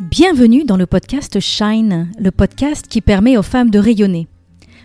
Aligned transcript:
Bienvenue 0.00 0.64
dans 0.64 0.78
le 0.78 0.86
podcast 0.86 1.38
Shine, 1.38 2.10
le 2.18 2.30
podcast 2.30 2.88
qui 2.88 3.02
permet 3.02 3.36
aux 3.36 3.42
femmes 3.42 3.68
de 3.68 3.78
rayonner. 3.78 4.26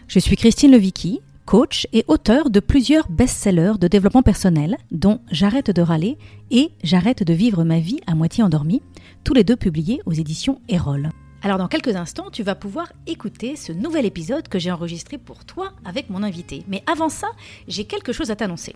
Je 0.10 0.20
suis 0.20 0.36
Christine 0.36 0.72
Levicky, 0.72 1.22
coach 1.46 1.88
et 1.94 2.04
auteur 2.10 2.50
de 2.50 2.60
plusieurs 2.60 3.09
best-sellers 3.09 3.78
de 3.80 3.88
développement 3.88 4.22
personnel, 4.22 4.78
dont 4.92 5.22
J'arrête 5.32 5.72
de 5.72 5.82
râler 5.82 6.17
et 6.51 6.72
J'arrête 6.83 7.24
de 7.24 7.33
vivre 7.33 7.64
ma 7.64 7.80
vie 7.80 8.02
à 8.05 8.16
moitié 8.16 8.43
endormie, 8.43 8.82
tous 9.23 9.34
les 9.34 9.46
deux 9.46 9.55
publiés 9.55 10.02
aux 10.05 10.12
éditions 10.12 10.60
Erol. 10.68 11.10
Alors 11.42 11.58
dans 11.58 11.70
quelques 11.70 11.96
instants, 11.96 12.30
tu 12.30 12.44
vas 12.44 12.55
pouvoir 12.55 12.92
écouter 13.08 13.55
ce 13.55 13.71
nouvel 13.71 14.05
épisode 14.05 14.50
que 14.50 14.60
j'ai 14.60 14.71
enregistré 14.71 15.18
pour 15.18 15.46
toi 15.46 15.71
avec 15.86 16.10
mon 16.10 16.21
invité. 16.21 16.66
Mais 16.68 16.84
avant 16.86 17.10
ça, 17.10 17.30
j'ai 17.70 17.86
quelque 17.86 18.12
chose 18.12 18.30
à 18.30 18.36
t'annoncer. 18.36 18.76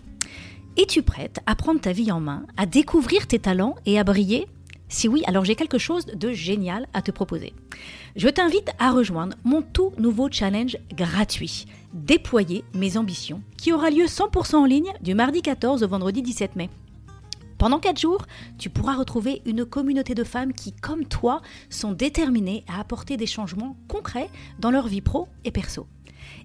Es-tu 0.78 1.02
prête 1.02 1.40
à 1.44 1.54
prendre 1.54 1.80
ta 1.80 1.92
vie 1.92 2.10
en 2.10 2.20
main, 2.20 2.46
à 2.56 2.64
découvrir 2.64 3.26
tes 3.26 3.38
talents 3.38 3.74
et 3.84 3.98
à 3.98 4.04
briller 4.04 4.46
Si 4.92 5.08
oui, 5.08 5.22
alors 5.26 5.46
j'ai 5.46 5.54
quelque 5.54 5.78
chose 5.78 6.04
de 6.04 6.32
génial 6.32 6.86
à 6.92 7.00
te 7.00 7.10
proposer. 7.10 7.54
Je 8.14 8.28
t'invite 8.28 8.70
à 8.78 8.90
rejoindre 8.90 9.36
mon 9.42 9.62
tout 9.62 9.92
nouveau 9.96 10.28
challenge 10.30 10.76
gratuit, 10.94 11.64
Déployer 11.94 12.62
mes 12.74 12.98
ambitions, 12.98 13.42
qui 13.56 13.72
aura 13.72 13.88
lieu 13.88 14.04
100% 14.04 14.56
en 14.56 14.64
ligne 14.66 14.92
du 15.00 15.14
mardi 15.14 15.40
14 15.40 15.82
au 15.82 15.88
vendredi 15.88 16.20
17 16.20 16.56
mai. 16.56 16.68
Pendant 17.56 17.78
4 17.78 17.98
jours, 17.98 18.26
tu 18.58 18.68
pourras 18.68 18.94
retrouver 18.94 19.40
une 19.46 19.64
communauté 19.64 20.14
de 20.14 20.24
femmes 20.24 20.52
qui, 20.52 20.72
comme 20.72 21.06
toi, 21.06 21.40
sont 21.70 21.92
déterminées 21.92 22.64
à 22.68 22.78
apporter 22.78 23.16
des 23.16 23.26
changements 23.26 23.76
concrets 23.88 24.28
dans 24.58 24.70
leur 24.70 24.88
vie 24.88 25.00
pro 25.00 25.26
et 25.44 25.50
perso. 25.50 25.86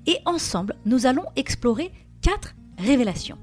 Et 0.05 0.19
ensemble, 0.25 0.75
nous 0.85 1.05
allons 1.05 1.25
explorer 1.35 1.91
4 2.21 2.55
révélations. 2.77 3.37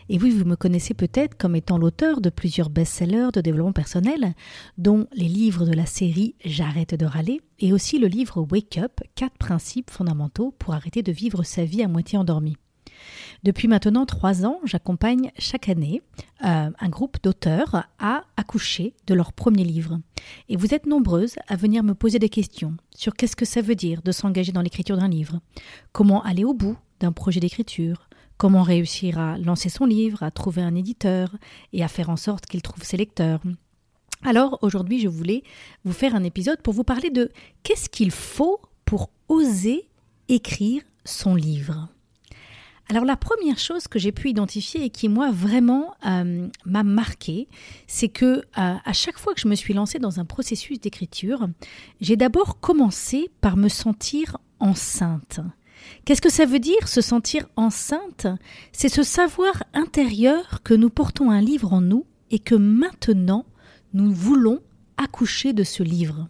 Et 0.09 0.20
oui, 0.20 0.30
vous 0.30 0.44
me 0.44 0.58
connaissez 0.58 0.94
peut-être 0.94 1.38
comme 1.38 1.56
étant 1.56 1.78
l'auteur 1.78 2.20
de 2.20 2.30
plusieurs 2.30 2.70
best-sellers 2.70 3.30
de 3.34 3.39
développement 3.39 3.72
personnel, 3.72 4.36
dont 4.78 5.08
les 5.14 5.30
livres 5.30 5.66
de 5.66 5.72
la 5.72 5.86
série 5.86 6.36
J'arrête 6.44 6.95
de 6.95 7.06
râler 7.06 7.39
et 7.59 7.72
aussi 7.72 7.98
le 7.98 8.08
livre 8.08 8.45
Wake 8.52 8.78
Up, 8.78 9.00
quatre 9.16 9.38
principes 9.38 9.89
fondamentaux 9.89 10.53
pour 10.59 10.73
arrêter 10.73 11.02
de 11.02 11.14
vivre 11.14 11.44
sa 11.44 11.64
vie 11.64 11.81
à 11.81 11.88
moitié 11.88 12.17
endormie. 12.17 12.58
Depuis 13.44 13.70
maintenant 13.70 14.06
trois 14.06 14.45
ans, 14.45 14.59
j'accompagne 14.66 15.31
chaque 15.38 15.70
année 15.70 16.02
euh, 16.44 16.70
un 16.78 16.89
groupe 16.89 17.23
d'auteurs 17.23 17.88
à 17.99 18.26
accoucher 18.36 18.95
de 19.08 19.14
leur 19.14 19.32
premier 19.32 19.64
livre. 19.64 19.98
Et 20.49 20.58
vous 20.58 20.73
êtes 20.73 20.88
nombreuses 20.88 21.36
à 21.48 21.55
venir 21.55 21.83
me 21.83 21.93
poser 21.93 22.20
des 22.20 22.27
questions 22.27 22.76
sur 22.93 23.14
qu'est-ce 23.14 23.38
que 23.38 23.45
ça 23.45 23.61
veut 23.61 23.76
dire 23.76 24.02
de 24.02 24.11
s'engager 24.11 24.52
dans 24.52 24.61
l'écriture 24.61 24.98
d'un 24.98 25.08
livre, 25.08 25.39
comment 25.93 26.22
aller 26.23 26.43
au 26.43 26.54
bout 26.54 26.77
d'un 26.99 27.11
projet 27.11 27.39
d'écriture, 27.39 28.10
comment 28.39 28.64
réussir 28.64 29.20
à 29.20 29.38
lancer 29.38 29.67
son 29.70 29.86
livre, 29.86 30.23
à 30.23 30.32
trouver 30.32 30.61
un 30.61 30.73
éditeur 30.73 31.36
et 31.73 31.83
à 31.83 31.89
faire 31.89 32.10
en 32.10 32.16
sorte 32.16 32.45
qu'il 32.45 32.61
trouve 32.61 32.83
ses 32.83 32.98
lecteurs. 32.98 33.42
Alors 34.23 34.58
aujourd'hui, 34.61 35.00
je 35.00 35.10
voulais 35.10 35.44
vous 35.83 35.92
faire 35.92 36.16
un 36.16 36.23
épisode 36.23 36.61
pour 36.61 36.73
vous 36.73 36.86
parler 36.86 37.10
de 37.10 37.30
qu'est-ce 37.64 37.89
qu'il 37.89 38.11
faut 38.11 38.61
pour 38.86 39.11
oser 39.28 39.89
écrire 40.30 40.82
son 41.04 41.36
livre. 41.36 41.89
Alors 42.88 43.04
la 43.04 43.17
première 43.17 43.60
chose 43.60 43.88
que 43.88 43.99
j'ai 43.99 44.14
pu 44.14 44.30
identifier 44.30 44.86
et 44.86 44.89
qui 44.89 45.10
moi 45.10 45.32
vraiment 45.32 45.94
euh, 46.08 46.48
m'a 46.66 46.83
marqué, 46.83 47.49
c'est 47.88 48.10
que 48.10 48.26
euh, 48.26 48.42
à 48.54 48.94
chaque 48.94 49.20
fois 49.20 49.33
que 49.33 49.42
je 49.42 49.49
me 49.49 49.55
suis 49.55 49.73
lancée 49.73 49.99
dans 49.99 50.20
un 50.20 50.26
processus 50.26 50.80
d'écriture, 50.80 51.48
j'ai 51.99 52.16
d'abord 52.16 52.60
commencé 52.61 53.30
par 53.42 53.58
me 53.58 53.67
sentir 53.67 54.38
enceinte. 54.60 55.42
Qu'est-ce 56.06 56.22
que 56.22 56.32
ça 56.32 56.45
veut 56.45 56.60
dire 56.60 56.88
se 56.88 57.02
sentir 57.02 57.48
enceinte? 57.56 58.28
C'est 58.72 58.90
ce 58.90 59.04
savoir 59.04 59.64
intérieur 59.73 60.62
que 60.64 60.73
nous 60.73 60.90
portons 60.90 61.30
un 61.30 61.42
livre 61.42 61.73
en 61.73 61.82
nous 61.82 62.06
et 62.32 62.40
que 62.40 62.56
maintenant 62.56 63.45
nous 63.94 64.12
voulons 64.12 64.60
accoucher 64.98 65.54
de 65.54 65.64
ce 65.64 65.84
livre. 65.84 66.28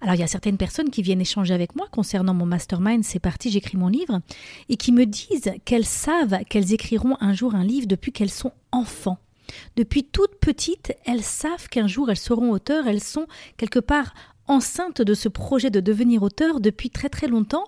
Alors 0.00 0.14
il 0.14 0.20
y 0.20 0.24
a 0.24 0.28
certaines 0.28 0.56
personnes 0.56 0.90
qui 0.90 1.02
viennent 1.02 1.20
échanger 1.20 1.54
avec 1.54 1.76
moi 1.76 1.86
concernant 1.90 2.34
mon 2.34 2.46
mastermind, 2.46 3.04
c'est 3.04 3.18
parti, 3.18 3.50
j'écris 3.50 3.76
mon 3.76 3.88
livre, 3.88 4.20
et 4.68 4.76
qui 4.76 4.92
me 4.92 5.06
disent 5.06 5.52
qu'elles 5.64 5.86
savent 5.86 6.38
qu'elles 6.48 6.72
écriront 6.72 7.16
un 7.20 7.32
jour 7.32 7.54
un 7.54 7.64
livre 7.64 7.86
depuis 7.86 8.12
qu'elles 8.12 8.30
sont 8.30 8.52
enfants. 8.70 9.18
Depuis 9.76 10.04
toutes 10.04 10.36
petites, 10.40 10.94
elles 11.04 11.22
savent 11.22 11.68
qu'un 11.68 11.86
jour 11.86 12.10
elles 12.10 12.16
seront 12.16 12.50
auteurs, 12.50 12.86
elles 12.86 13.02
sont 13.02 13.26
quelque 13.56 13.78
part 13.78 14.14
enceintes 14.48 15.02
de 15.02 15.14
ce 15.14 15.28
projet 15.28 15.70
de 15.70 15.80
devenir 15.80 16.22
auteur 16.22 16.60
depuis 16.60 16.90
très 16.90 17.08
très 17.08 17.28
longtemps, 17.28 17.64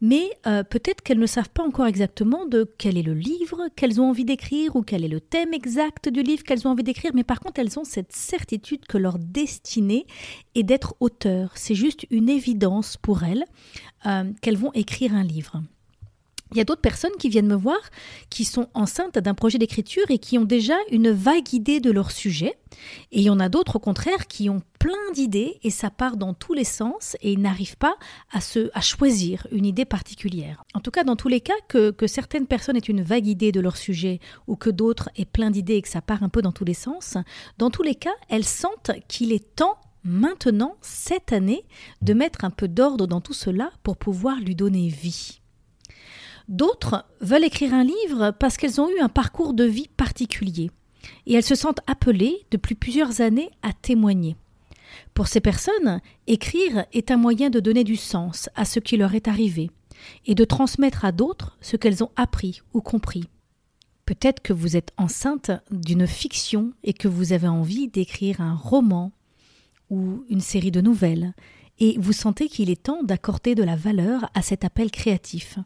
mais 0.00 0.30
euh, 0.46 0.62
peut-être 0.62 1.02
qu'elles 1.02 1.18
ne 1.18 1.26
savent 1.26 1.50
pas 1.50 1.62
encore 1.62 1.86
exactement 1.86 2.46
de 2.46 2.72
quel 2.78 2.96
est 2.96 3.02
le 3.02 3.14
livre 3.14 3.68
qu'elles 3.76 4.00
ont 4.00 4.08
envie 4.10 4.24
d'écrire 4.24 4.76
ou 4.76 4.82
quel 4.82 5.04
est 5.04 5.08
le 5.08 5.20
thème 5.20 5.52
exact 5.52 6.08
du 6.08 6.22
livre 6.22 6.42
qu'elles 6.42 6.66
ont 6.66 6.70
envie 6.70 6.82
d'écrire, 6.82 7.12
mais 7.14 7.24
par 7.24 7.40
contre 7.40 7.60
elles 7.60 7.78
ont 7.78 7.84
cette 7.84 8.12
certitude 8.12 8.86
que 8.86 8.98
leur 8.98 9.18
destinée 9.18 10.06
est 10.54 10.62
d'être 10.62 10.94
auteur. 11.00 11.52
C'est 11.54 11.74
juste 11.74 12.06
une 12.10 12.28
évidence 12.28 12.96
pour 12.96 13.22
elles 13.24 13.44
euh, 14.06 14.24
qu'elles 14.40 14.56
vont 14.56 14.72
écrire 14.72 15.14
un 15.14 15.24
livre. 15.24 15.62
Il 16.54 16.58
y 16.58 16.60
a 16.60 16.64
d'autres 16.64 16.80
personnes 16.80 17.16
qui 17.18 17.28
viennent 17.28 17.48
me 17.48 17.56
voir 17.56 17.80
qui 18.30 18.44
sont 18.44 18.68
enceintes 18.74 19.18
d'un 19.18 19.34
projet 19.34 19.58
d'écriture 19.58 20.04
et 20.08 20.18
qui 20.18 20.38
ont 20.38 20.44
déjà 20.44 20.76
une 20.92 21.10
vague 21.10 21.52
idée 21.52 21.80
de 21.80 21.90
leur 21.90 22.12
sujet. 22.12 22.54
Et 23.10 23.20
il 23.20 23.22
y 23.22 23.30
en 23.30 23.40
a 23.40 23.48
d'autres 23.48 23.76
au 23.76 23.78
contraire 23.80 24.28
qui 24.28 24.48
ont 24.48 24.62
plein 24.78 25.12
d'idées 25.14 25.58
et 25.64 25.70
ça 25.70 25.90
part 25.90 26.16
dans 26.16 26.32
tous 26.32 26.54
les 26.54 26.64
sens 26.64 27.16
et 27.22 27.32
ils 27.32 27.40
n'arrivent 27.40 27.76
pas 27.76 27.96
à, 28.32 28.40
se, 28.40 28.70
à 28.72 28.80
choisir 28.80 29.48
une 29.50 29.66
idée 29.66 29.84
particulière. 29.84 30.62
En 30.74 30.80
tout 30.80 30.92
cas, 30.92 31.02
dans 31.02 31.16
tous 31.16 31.26
les 31.26 31.40
cas, 31.40 31.54
que, 31.66 31.90
que 31.90 32.06
certaines 32.06 32.46
personnes 32.46 32.76
aient 32.76 32.78
une 32.78 33.02
vague 33.02 33.26
idée 33.26 33.50
de 33.50 33.60
leur 33.60 33.76
sujet 33.76 34.20
ou 34.46 34.54
que 34.54 34.70
d'autres 34.70 35.10
aient 35.16 35.24
plein 35.24 35.50
d'idées 35.50 35.74
et 35.74 35.82
que 35.82 35.88
ça 35.88 36.02
part 36.02 36.22
un 36.22 36.28
peu 36.28 36.40
dans 36.40 36.52
tous 36.52 36.64
les 36.64 36.74
sens, 36.74 37.16
dans 37.58 37.70
tous 37.70 37.82
les 37.82 37.96
cas, 37.96 38.14
elles 38.28 38.44
sentent 38.44 38.92
qu'il 39.08 39.32
est 39.32 39.56
temps 39.56 39.76
maintenant, 40.04 40.76
cette 40.82 41.32
année, 41.32 41.64
de 42.02 42.14
mettre 42.14 42.44
un 42.44 42.50
peu 42.50 42.68
d'ordre 42.68 43.08
dans 43.08 43.20
tout 43.20 43.32
cela 43.32 43.72
pour 43.82 43.96
pouvoir 43.96 44.38
lui 44.38 44.54
donner 44.54 44.88
vie. 44.88 45.40
D'autres 46.48 47.06
veulent 47.20 47.44
écrire 47.44 47.74
un 47.74 47.84
livre 47.84 48.32
parce 48.38 48.56
qu'elles 48.56 48.80
ont 48.80 48.90
eu 48.90 49.00
un 49.00 49.08
parcours 49.08 49.54
de 49.54 49.64
vie 49.64 49.88
particulier 49.96 50.70
et 51.26 51.34
elles 51.34 51.44
se 51.44 51.54
sentent 51.54 51.80
appelées 51.86 52.46
depuis 52.50 52.74
plusieurs 52.74 53.20
années 53.20 53.50
à 53.62 53.72
témoigner. 53.72 54.36
Pour 55.14 55.28
ces 55.28 55.40
personnes, 55.40 56.00
écrire 56.26 56.84
est 56.92 57.10
un 57.10 57.16
moyen 57.16 57.50
de 57.50 57.60
donner 57.60 57.84
du 57.84 57.96
sens 57.96 58.48
à 58.54 58.64
ce 58.64 58.78
qui 58.78 58.96
leur 58.96 59.14
est 59.14 59.28
arrivé 59.28 59.70
et 60.26 60.34
de 60.34 60.44
transmettre 60.44 61.04
à 61.04 61.12
d'autres 61.12 61.56
ce 61.60 61.76
qu'elles 61.76 62.04
ont 62.04 62.10
appris 62.16 62.62
ou 62.74 62.80
compris. 62.80 63.24
Peut-être 64.06 64.42
que 64.42 64.52
vous 64.52 64.76
êtes 64.76 64.92
enceinte 64.98 65.50
d'une 65.70 66.06
fiction 66.06 66.72
et 66.82 66.92
que 66.92 67.08
vous 67.08 67.32
avez 67.32 67.48
envie 67.48 67.88
d'écrire 67.88 68.40
un 68.40 68.54
roman 68.54 69.12
ou 69.88 70.24
une 70.28 70.40
série 70.40 70.70
de 70.70 70.80
nouvelles, 70.80 71.34
et 71.78 71.96
vous 71.98 72.12
sentez 72.12 72.48
qu'il 72.48 72.70
est 72.70 72.82
temps 72.82 73.02
d'accorder 73.02 73.54
de 73.54 73.62
la 73.62 73.76
valeur 73.76 74.30
à 74.34 74.42
cet 74.42 74.64
appel 74.64 74.90
créatif. 74.90 75.58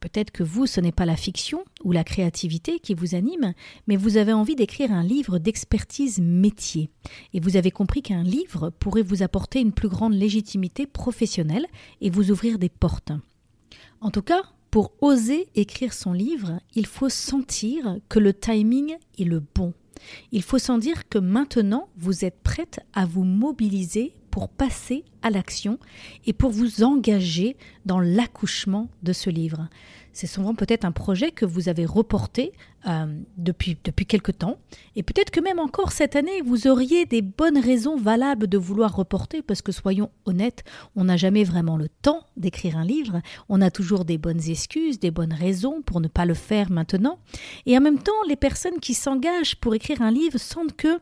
Peut-être 0.00 0.30
que 0.30 0.42
vous, 0.42 0.66
ce 0.66 0.80
n'est 0.80 0.92
pas 0.92 1.06
la 1.06 1.16
fiction 1.16 1.64
ou 1.82 1.92
la 1.92 2.04
créativité 2.04 2.78
qui 2.78 2.94
vous 2.94 3.14
anime, 3.14 3.54
mais 3.86 3.96
vous 3.96 4.16
avez 4.16 4.32
envie 4.32 4.54
d'écrire 4.54 4.92
un 4.92 5.02
livre 5.02 5.38
d'expertise 5.38 6.20
métier. 6.20 6.90
Et 7.32 7.40
vous 7.40 7.56
avez 7.56 7.70
compris 7.70 8.02
qu'un 8.02 8.22
livre 8.22 8.70
pourrait 8.70 9.02
vous 9.02 9.22
apporter 9.22 9.60
une 9.60 9.72
plus 9.72 9.88
grande 9.88 10.14
légitimité 10.14 10.86
professionnelle 10.86 11.66
et 12.00 12.10
vous 12.10 12.30
ouvrir 12.30 12.58
des 12.58 12.68
portes. 12.68 13.12
En 14.00 14.10
tout 14.10 14.22
cas, 14.22 14.42
pour 14.70 14.92
oser 15.00 15.48
écrire 15.54 15.94
son 15.94 16.12
livre, 16.12 16.60
il 16.74 16.86
faut 16.86 17.08
sentir 17.08 17.98
que 18.08 18.18
le 18.18 18.34
timing 18.34 18.96
est 19.18 19.24
le 19.24 19.40
bon. 19.40 19.72
Il 20.32 20.42
faut 20.42 20.58
sentir 20.58 21.08
que 21.08 21.18
maintenant, 21.18 21.88
vous 21.96 22.24
êtes 22.24 22.42
prête 22.42 22.80
à 22.92 23.06
vous 23.06 23.24
mobiliser 23.24 24.12
pour 24.36 24.50
passer 24.50 25.02
à 25.22 25.30
l'action 25.30 25.78
et 26.26 26.34
pour 26.34 26.50
vous 26.50 26.82
engager 26.82 27.56
dans 27.86 28.00
l'accouchement 28.00 28.90
de 29.02 29.14
ce 29.14 29.30
livre. 29.30 29.70
C'est 30.16 30.26
souvent 30.26 30.54
peut-être 30.54 30.86
un 30.86 30.92
projet 30.92 31.30
que 31.30 31.44
vous 31.44 31.68
avez 31.68 31.84
reporté 31.84 32.52
euh, 32.88 33.04
depuis, 33.36 33.76
depuis 33.84 34.06
quelque 34.06 34.32
temps. 34.32 34.56
Et 34.94 35.02
peut-être 35.02 35.30
que 35.30 35.40
même 35.40 35.58
encore 35.58 35.92
cette 35.92 36.16
année, 36.16 36.40
vous 36.40 36.68
auriez 36.68 37.04
des 37.04 37.20
bonnes 37.20 37.58
raisons 37.58 37.98
valables 37.98 38.46
de 38.46 38.56
vouloir 38.56 38.96
reporter, 38.96 39.42
parce 39.42 39.60
que 39.60 39.72
soyons 39.72 40.08
honnêtes, 40.24 40.64
on 40.94 41.04
n'a 41.04 41.18
jamais 41.18 41.44
vraiment 41.44 41.76
le 41.76 41.88
temps 42.00 42.24
d'écrire 42.38 42.78
un 42.78 42.84
livre. 42.84 43.20
On 43.50 43.60
a 43.60 43.70
toujours 43.70 44.06
des 44.06 44.16
bonnes 44.16 44.40
excuses, 44.48 44.98
des 44.98 45.10
bonnes 45.10 45.34
raisons 45.34 45.82
pour 45.82 46.00
ne 46.00 46.08
pas 46.08 46.24
le 46.24 46.32
faire 46.32 46.70
maintenant. 46.70 47.18
Et 47.66 47.76
en 47.76 47.82
même 47.82 47.98
temps, 47.98 48.12
les 48.26 48.36
personnes 48.36 48.80
qui 48.80 48.94
s'engagent 48.94 49.56
pour 49.56 49.74
écrire 49.74 50.00
un 50.00 50.10
livre 50.10 50.38
sentent 50.38 50.76
que 50.76 50.98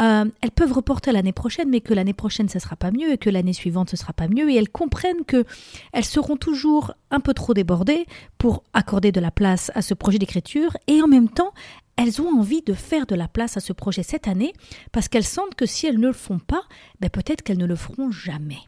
euh, 0.00 0.24
elles 0.42 0.50
peuvent 0.50 0.72
reporter 0.72 1.12
l'année 1.12 1.32
prochaine, 1.32 1.70
mais 1.70 1.80
que 1.80 1.94
l'année 1.94 2.12
prochaine, 2.12 2.50
ça 2.50 2.60
sera 2.60 2.76
pas 2.76 2.90
mieux, 2.90 3.12
et 3.12 3.18
que 3.18 3.30
l'année 3.30 3.54
suivante, 3.54 3.88
ce 3.88 3.96
sera 3.96 4.12
pas 4.12 4.28
mieux. 4.28 4.50
Et 4.50 4.56
elles 4.56 4.68
comprennent 4.68 5.24
que 5.26 5.46
elles 5.92 6.04
seront 6.04 6.36
toujours 6.36 6.92
un 7.10 7.20
peu 7.20 7.34
trop 7.34 7.54
débordées 7.54 8.06
pour 8.36 8.49
accorder 8.72 9.12
de 9.12 9.20
la 9.20 9.30
place 9.30 9.70
à 9.74 9.82
ce 9.82 9.94
projet 9.94 10.18
d'écriture 10.18 10.76
et 10.86 11.02
en 11.02 11.08
même 11.08 11.28
temps, 11.28 11.52
elles 11.96 12.20
ont 12.22 12.28
envie 12.38 12.62
de 12.62 12.72
faire 12.72 13.06
de 13.06 13.14
la 13.14 13.28
place 13.28 13.56
à 13.56 13.60
ce 13.60 13.72
projet 13.72 14.02
cette 14.02 14.28
année 14.28 14.52
parce 14.92 15.08
qu'elles 15.08 15.24
sentent 15.24 15.54
que 15.54 15.66
si 15.66 15.86
elles 15.86 15.98
ne 15.98 16.08
le 16.08 16.12
font 16.12 16.38
pas, 16.38 16.62
ben 17.00 17.10
peut-être 17.10 17.42
qu'elles 17.42 17.58
ne 17.58 17.66
le 17.66 17.76
feront 17.76 18.10
jamais. 18.10 18.60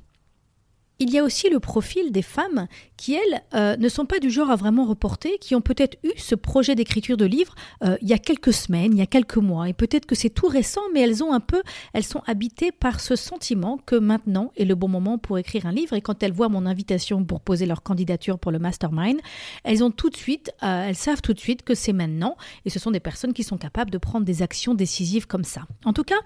Il 0.98 1.10
y 1.10 1.18
a 1.18 1.24
aussi 1.24 1.50
le 1.50 1.58
profil 1.58 2.12
des 2.12 2.22
femmes 2.22 2.68
qui, 2.96 3.14
elles, 3.14 3.42
euh, 3.54 3.76
ne 3.76 3.88
sont 3.88 4.06
pas 4.06 4.20
du 4.20 4.30
genre 4.30 4.50
à 4.50 4.56
vraiment 4.56 4.84
reporter, 4.84 5.38
qui 5.40 5.54
ont 5.54 5.60
peut-être 5.60 5.98
eu 6.04 6.12
ce 6.16 6.34
projet 6.34 6.74
d'écriture 6.74 7.16
de 7.16 7.24
livre 7.24 7.54
euh, 7.82 7.96
il 8.02 8.08
y 8.08 8.12
a 8.12 8.18
quelques 8.18 8.52
semaines, 8.52 8.92
il 8.92 8.98
y 8.98 9.02
a 9.02 9.06
quelques 9.06 9.38
mois, 9.38 9.68
et 9.68 9.72
peut-être 9.72 10.06
que 10.06 10.14
c'est 10.14 10.30
tout 10.30 10.46
récent, 10.46 10.82
mais 10.94 11.00
elles 11.00 11.24
ont 11.24 11.32
un 11.32 11.40
peu, 11.40 11.62
elles 11.92 12.04
sont 12.04 12.22
habitées 12.26 12.70
par 12.70 13.00
ce 13.00 13.16
sentiment 13.16 13.78
que 13.84 13.96
maintenant 13.96 14.52
est 14.56 14.64
le 14.64 14.74
bon 14.74 14.88
moment 14.88 15.18
pour 15.18 15.38
écrire 15.38 15.66
un 15.66 15.72
livre, 15.72 15.94
et 15.94 16.00
quand 16.00 16.22
elles 16.22 16.32
voient 16.32 16.48
mon 16.48 16.66
invitation 16.66 17.24
pour 17.24 17.40
poser 17.40 17.66
leur 17.66 17.82
candidature 17.82 18.38
pour 18.38 18.52
le 18.52 18.60
mastermind, 18.60 19.18
elles 19.64 19.82
ont 19.82 19.90
tout 19.90 20.10
de 20.10 20.16
suite, 20.16 20.52
euh, 20.62 20.88
elles 20.88 20.96
savent 20.96 21.22
tout 21.22 21.34
de 21.34 21.40
suite 21.40 21.62
que 21.62 21.74
c'est 21.74 21.92
maintenant, 21.92 22.36
et 22.64 22.70
ce 22.70 22.78
sont 22.78 22.92
des 22.92 23.00
personnes 23.00 23.32
qui 23.32 23.42
sont 23.42 23.58
capables 23.58 23.90
de 23.90 23.98
prendre 23.98 24.24
des 24.24 24.42
actions 24.42 24.74
décisives 24.74 25.26
comme 25.26 25.44
ça. 25.44 25.62
En 25.84 25.92
tout 25.92 26.04
cas, 26.04 26.20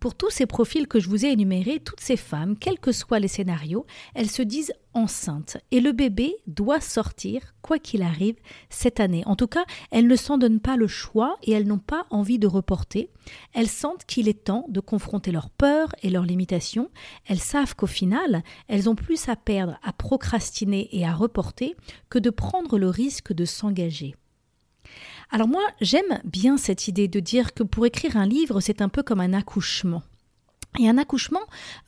pour 0.00 0.14
tous 0.14 0.30
ces 0.30 0.46
profils 0.46 0.88
que 0.88 1.00
je 1.00 1.08
vous 1.08 1.24
ai 1.24 1.30
énumérés, 1.30 1.80
toutes 1.80 2.00
ces 2.00 2.16
femmes, 2.16 2.56
quels 2.56 2.78
que 2.78 2.92
soient 2.92 3.18
les 3.18 3.28
scénarios, 3.28 3.86
elles 4.16 4.30
se 4.30 4.42
disent 4.42 4.72
enceintes. 4.94 5.58
Et 5.70 5.80
le 5.80 5.92
bébé 5.92 6.36
doit 6.46 6.80
sortir, 6.80 7.54
quoi 7.60 7.78
qu'il 7.78 8.02
arrive, 8.02 8.36
cette 8.70 8.98
année. 8.98 9.22
En 9.26 9.36
tout 9.36 9.46
cas, 9.46 9.64
elles 9.90 10.06
ne 10.06 10.16
s'en 10.16 10.38
donnent 10.38 10.60
pas 10.60 10.76
le 10.76 10.86
choix 10.86 11.36
et 11.42 11.52
elles 11.52 11.66
n'ont 11.66 11.78
pas 11.78 12.06
envie 12.08 12.38
de 12.38 12.46
reporter. 12.46 13.10
Elles 13.52 13.68
sentent 13.68 14.06
qu'il 14.06 14.26
est 14.26 14.44
temps 14.44 14.64
de 14.68 14.80
confronter 14.80 15.32
leurs 15.32 15.50
peurs 15.50 15.94
et 16.02 16.08
leurs 16.08 16.24
limitations. 16.24 16.90
Elles 17.26 17.40
savent 17.40 17.76
qu'au 17.76 17.86
final, 17.86 18.42
elles 18.68 18.88
ont 18.88 18.94
plus 18.94 19.28
à 19.28 19.36
perdre 19.36 19.78
à 19.82 19.92
procrastiner 19.92 20.88
et 20.92 21.04
à 21.04 21.12
reporter 21.12 21.76
que 22.08 22.18
de 22.18 22.30
prendre 22.30 22.78
le 22.78 22.88
risque 22.88 23.34
de 23.34 23.44
s'engager. 23.44 24.16
Alors 25.30 25.48
moi, 25.48 25.62
j'aime 25.82 26.20
bien 26.24 26.56
cette 26.56 26.88
idée 26.88 27.08
de 27.08 27.20
dire 27.20 27.52
que 27.52 27.64
pour 27.64 27.84
écrire 27.84 28.16
un 28.16 28.26
livre, 28.26 28.60
c'est 28.60 28.80
un 28.80 28.88
peu 28.88 29.02
comme 29.02 29.20
un 29.20 29.34
accouchement. 29.34 30.02
Et 30.78 30.88
un 30.88 30.98
accouchement, 30.98 31.40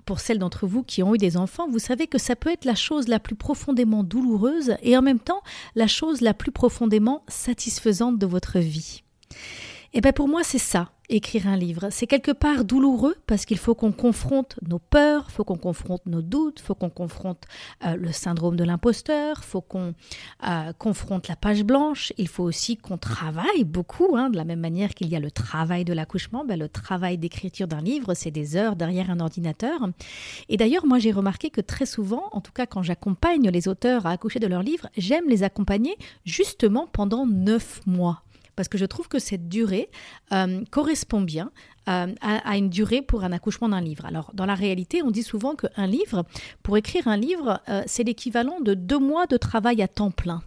pour 0.06 0.20
celles 0.20 0.38
d'entre 0.38 0.66
vous 0.66 0.82
qui 0.82 1.02
ont 1.02 1.14
eu 1.14 1.18
des 1.18 1.36
enfants, 1.36 1.68
vous 1.68 1.78
savez 1.78 2.06
que 2.06 2.18
ça 2.18 2.36
peut 2.36 2.50
être 2.50 2.64
la 2.64 2.74
chose 2.74 3.08
la 3.08 3.20
plus 3.20 3.36
profondément 3.36 4.02
douloureuse 4.02 4.76
et 4.82 4.96
en 4.96 5.02
même 5.02 5.20
temps 5.20 5.42
la 5.74 5.86
chose 5.86 6.20
la 6.20 6.34
plus 6.34 6.52
profondément 6.52 7.22
satisfaisante 7.28 8.18
de 8.18 8.26
votre 8.26 8.58
vie. 8.58 9.02
Et 9.94 10.00
bien 10.02 10.12
pour 10.12 10.28
moi, 10.28 10.42
c'est 10.44 10.58
ça, 10.58 10.90
écrire 11.08 11.46
un 11.46 11.56
livre. 11.56 11.88
C'est 11.90 12.06
quelque 12.06 12.30
part 12.30 12.64
douloureux 12.64 13.16
parce 13.26 13.46
qu'il 13.46 13.56
faut 13.56 13.74
qu'on 13.74 13.92
confronte 13.92 14.56
nos 14.68 14.78
peurs, 14.78 15.30
faut 15.30 15.44
qu'on 15.44 15.56
confronte 15.56 16.04
nos 16.04 16.20
doutes, 16.20 16.60
faut 16.60 16.74
qu'on 16.74 16.90
confronte 16.90 17.44
euh, 17.86 17.96
le 17.96 18.12
syndrome 18.12 18.56
de 18.56 18.64
l'imposteur, 18.64 19.44
faut 19.44 19.62
qu'on 19.62 19.94
euh, 20.46 20.72
confronte 20.76 21.28
la 21.28 21.36
page 21.36 21.64
blanche, 21.64 22.12
il 22.18 22.28
faut 22.28 22.44
aussi 22.44 22.76
qu'on 22.76 22.98
travaille 22.98 23.64
beaucoup, 23.64 24.16
hein, 24.16 24.28
de 24.28 24.36
la 24.36 24.44
même 24.44 24.60
manière 24.60 24.94
qu'il 24.94 25.08
y 25.08 25.16
a 25.16 25.20
le 25.20 25.30
travail 25.30 25.86
de 25.86 25.94
l'accouchement, 25.94 26.44
ben, 26.44 26.58
le 26.58 26.68
travail 26.68 27.16
d'écriture 27.16 27.66
d'un 27.66 27.80
livre, 27.80 28.12
c'est 28.12 28.30
des 28.30 28.56
heures 28.56 28.76
derrière 28.76 29.10
un 29.10 29.20
ordinateur. 29.20 29.80
Et 30.50 30.58
d'ailleurs, 30.58 30.84
moi 30.84 30.98
j'ai 30.98 31.12
remarqué 31.12 31.48
que 31.48 31.62
très 31.62 31.86
souvent, 31.86 32.24
en 32.32 32.42
tout 32.42 32.52
cas 32.52 32.66
quand 32.66 32.82
j'accompagne 32.82 33.48
les 33.48 33.68
auteurs 33.68 34.04
à 34.04 34.10
accoucher 34.10 34.38
de 34.38 34.46
leurs 34.46 34.62
livres, 34.62 34.88
j'aime 34.98 35.28
les 35.28 35.42
accompagner 35.42 35.96
justement 36.26 36.86
pendant 36.92 37.26
neuf 37.26 37.80
mois 37.86 38.22
parce 38.58 38.66
que 38.66 38.76
je 38.76 38.86
trouve 38.86 39.06
que 39.06 39.20
cette 39.20 39.48
durée 39.48 39.88
euh, 40.32 40.64
correspond 40.72 41.20
bien 41.20 41.52
euh, 41.88 42.12
à, 42.20 42.56
une 42.56 42.70
durée 42.70 43.02
pour 43.02 43.22
un 43.22 43.30
accouchement 43.30 43.68
d'un 43.68 43.80
livre. 43.80 44.04
Alors, 44.04 44.32
dans 44.34 44.46
la 44.46 44.56
réalité, 44.56 45.00
on 45.00 45.12
dit 45.12 45.22
souvent 45.22 45.54
qu'un 45.54 45.86
livre, 45.86 46.24
pour 46.64 46.76
écrire 46.76 47.06
un 47.06 47.16
livre, 47.16 47.60
euh, 47.68 47.84
c'est 47.86 48.02
l'équivalent 48.02 48.60
de 48.60 48.74
deux 48.74 48.98
mois 48.98 49.28
de 49.28 49.36
travail 49.36 49.80
à 49.80 49.86
temps 49.86 50.10
plein. 50.10 50.42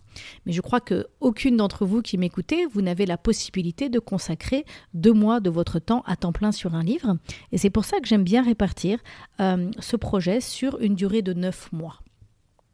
Mais 0.46 0.52
je 0.52 0.60
crois 0.60 0.82
que 0.82 1.08
aucune 1.22 1.56
d'entre 1.56 1.86
vous 1.86 2.02
qui 2.02 2.18
m'écoutez, 2.18 2.66
vous 2.66 2.82
n'avez 2.82 3.06
la 3.06 3.18
possibilité 3.18 3.88
de 3.88 4.00
consacrer 4.00 4.66
deux 4.94 5.14
mois 5.14 5.40
de 5.40 5.50
votre 5.50 5.80
temps 5.80 6.04
à 6.06 6.18
temps 6.18 6.34
plein 6.34 6.52
sur 6.52 6.76
un 6.76 6.84
livre. 6.84 7.16
Et 7.54 7.58
c'est 7.58 7.70
pour 7.70 7.86
ça 7.86 8.02
que 8.02 8.10
j'aime 8.10 8.26
bien 8.26 8.44
répartir 8.44 9.00
ce 9.40 9.96
projet 9.96 10.42
sur 10.42 10.82
une 10.82 10.96
durée 10.96 11.22
de 11.22 11.32
neuf 11.32 11.72
mois. 11.72 12.02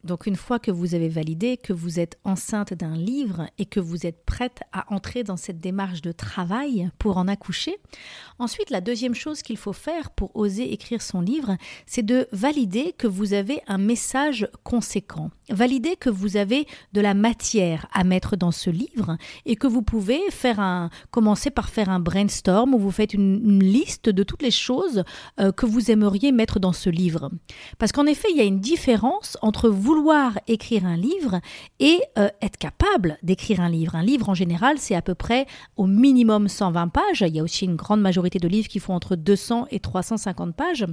Donc 0.04 0.26
une 0.26 0.36
fois 0.36 0.60
que 0.60 0.72
vous 0.72 0.96
avez 0.96 1.10
validé 1.10 1.58
que 1.58 1.74
vous 1.74 2.00
êtes 2.00 2.18
enceinte 2.24 2.74
d'un 2.74 2.96
livre 2.96 3.48
et 3.58 3.66
que 3.66 3.80
vous 3.80 4.06
êtes 4.06 4.24
prête 4.26 4.62
à 4.72 4.92
entrer 4.94 5.24
dans 5.24 5.38
cette 5.38 5.60
démarche 5.60 6.02
de 6.02 6.12
travail 6.12 6.90
pour 6.98 7.18
en 7.18 7.28
accoucher, 7.28 7.78
ensuite 8.40 8.70
la 8.70 8.82
deuxième 8.82 9.16
chose 9.16 9.42
qu'il 9.42 9.58
faut 9.58 9.74
faire 9.74 10.12
pour 10.12 10.36
oser 10.36 10.72
écrire 10.72 11.02
son 11.02 11.22
livre, 11.22 11.58
c'est 11.86 12.06
de 12.06 12.28
valider 12.32 12.94
que 12.98 13.08
vous 13.08 13.34
avez 13.34 13.62
un 13.68 13.78
message 13.78 14.48
conséquent. 14.64 15.32
Valider 15.50 15.96
que 15.96 16.10
vous 16.10 16.38
avez 16.38 16.68
de 16.94 17.02
la 17.02 17.14
matière 17.14 17.88
à 17.92 18.04
mettre 18.04 18.36
dans 18.36 18.52
ce 18.52 18.70
livre 18.70 19.18
et 19.46 19.56
que 19.56 19.68
vous 19.68 19.82
pouvez 19.82 20.22
faire 20.30 20.60
un 20.60 20.90
commencer 21.12 21.50
par 21.50 21.70
faire 21.70 21.90
un 21.90 22.00
brainstorm 22.00 22.74
où 22.74 22.80
vous 22.80 22.92
faites 22.92 23.14
une, 23.14 23.58
liste 23.58 24.10
de 24.10 24.24
toutes 24.24 24.44
les 24.44 24.52
choses 24.52 25.04
euh, 25.40 25.52
que 25.52 25.66
vous 25.66 25.90
aimeriez 25.90 26.32
mettre 26.32 26.60
dans 26.60 26.74
ce 26.74 26.90
livre. 26.90 27.32
Parce 27.78 27.92
qu'en 27.92 28.06
effet, 28.06 28.28
il 28.32 28.38
y 28.38 28.42
a 28.42 28.44
une 28.44 28.60
différence 28.60 29.38
entre 29.42 29.70
vous 29.70 29.87
vouloir 29.88 30.38
écrire 30.48 30.86
un 30.86 30.98
livre 30.98 31.39
et 31.80 32.01
euh, 32.18 32.28
être 32.42 32.57
capable 32.57 33.18
d'écrire 33.24 33.62
un 33.62 33.69
livre. 33.69 33.95
Un 33.95 34.04
livre, 34.04 34.28
en 34.28 34.34
général, 34.34 34.80
c'est 34.80 34.95
à 34.95 35.01
peu 35.01 35.16
près 35.16 35.45
au 35.78 35.88
minimum 35.88 36.50
120 36.50 36.89
pages. 36.89 37.24
Il 37.25 37.34
y 37.34 37.39
a 37.39 37.44
aussi 37.44 37.63
une 37.63 37.78
grande 37.78 38.01
majorité 38.01 38.38
de 38.38 38.50
livres 38.50 38.68
qui 38.68 38.80
font 38.80 38.94
entre 38.94 39.16
200 39.16 39.68
et 39.72 39.80
350 39.80 40.54
pages. 40.57 40.86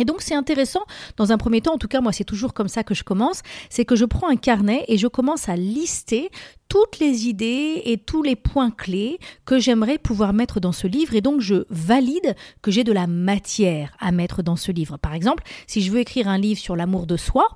Et 0.00 0.06
donc 0.06 0.22
c'est 0.22 0.34
intéressant, 0.34 0.80
dans 1.18 1.32
un 1.32 1.36
premier 1.36 1.60
temps, 1.60 1.74
en 1.74 1.78
tout 1.78 1.88
cas 1.88 2.00
moi 2.00 2.12
c'est 2.12 2.24
toujours 2.24 2.54
comme 2.54 2.68
ça 2.68 2.82
que 2.82 2.94
je 2.94 3.04
commence, 3.04 3.42
c'est 3.68 3.84
que 3.84 3.94
je 3.94 4.06
prends 4.06 4.30
un 4.30 4.36
carnet 4.36 4.86
et 4.88 4.96
je 4.96 5.06
commence 5.06 5.50
à 5.50 5.56
lister 5.56 6.30
toutes 6.72 7.00
les 7.00 7.28
idées 7.28 7.82
et 7.84 7.98
tous 7.98 8.22
les 8.22 8.34
points 8.34 8.70
clés 8.70 9.18
que 9.44 9.58
j'aimerais 9.58 9.98
pouvoir 9.98 10.32
mettre 10.32 10.58
dans 10.58 10.72
ce 10.72 10.86
livre 10.86 11.14
et 11.14 11.20
donc 11.20 11.42
je 11.42 11.66
valide 11.68 12.34
que 12.62 12.70
j'ai 12.70 12.82
de 12.82 12.92
la 12.92 13.06
matière 13.06 13.94
à 14.00 14.10
mettre 14.10 14.42
dans 14.42 14.56
ce 14.56 14.72
livre. 14.72 14.96
Par 14.96 15.12
exemple, 15.12 15.42
si 15.66 15.82
je 15.82 15.92
veux 15.92 16.00
écrire 16.00 16.28
un 16.28 16.38
livre 16.38 16.58
sur 16.58 16.74
l'amour 16.74 17.06
de 17.06 17.18
soi, 17.18 17.46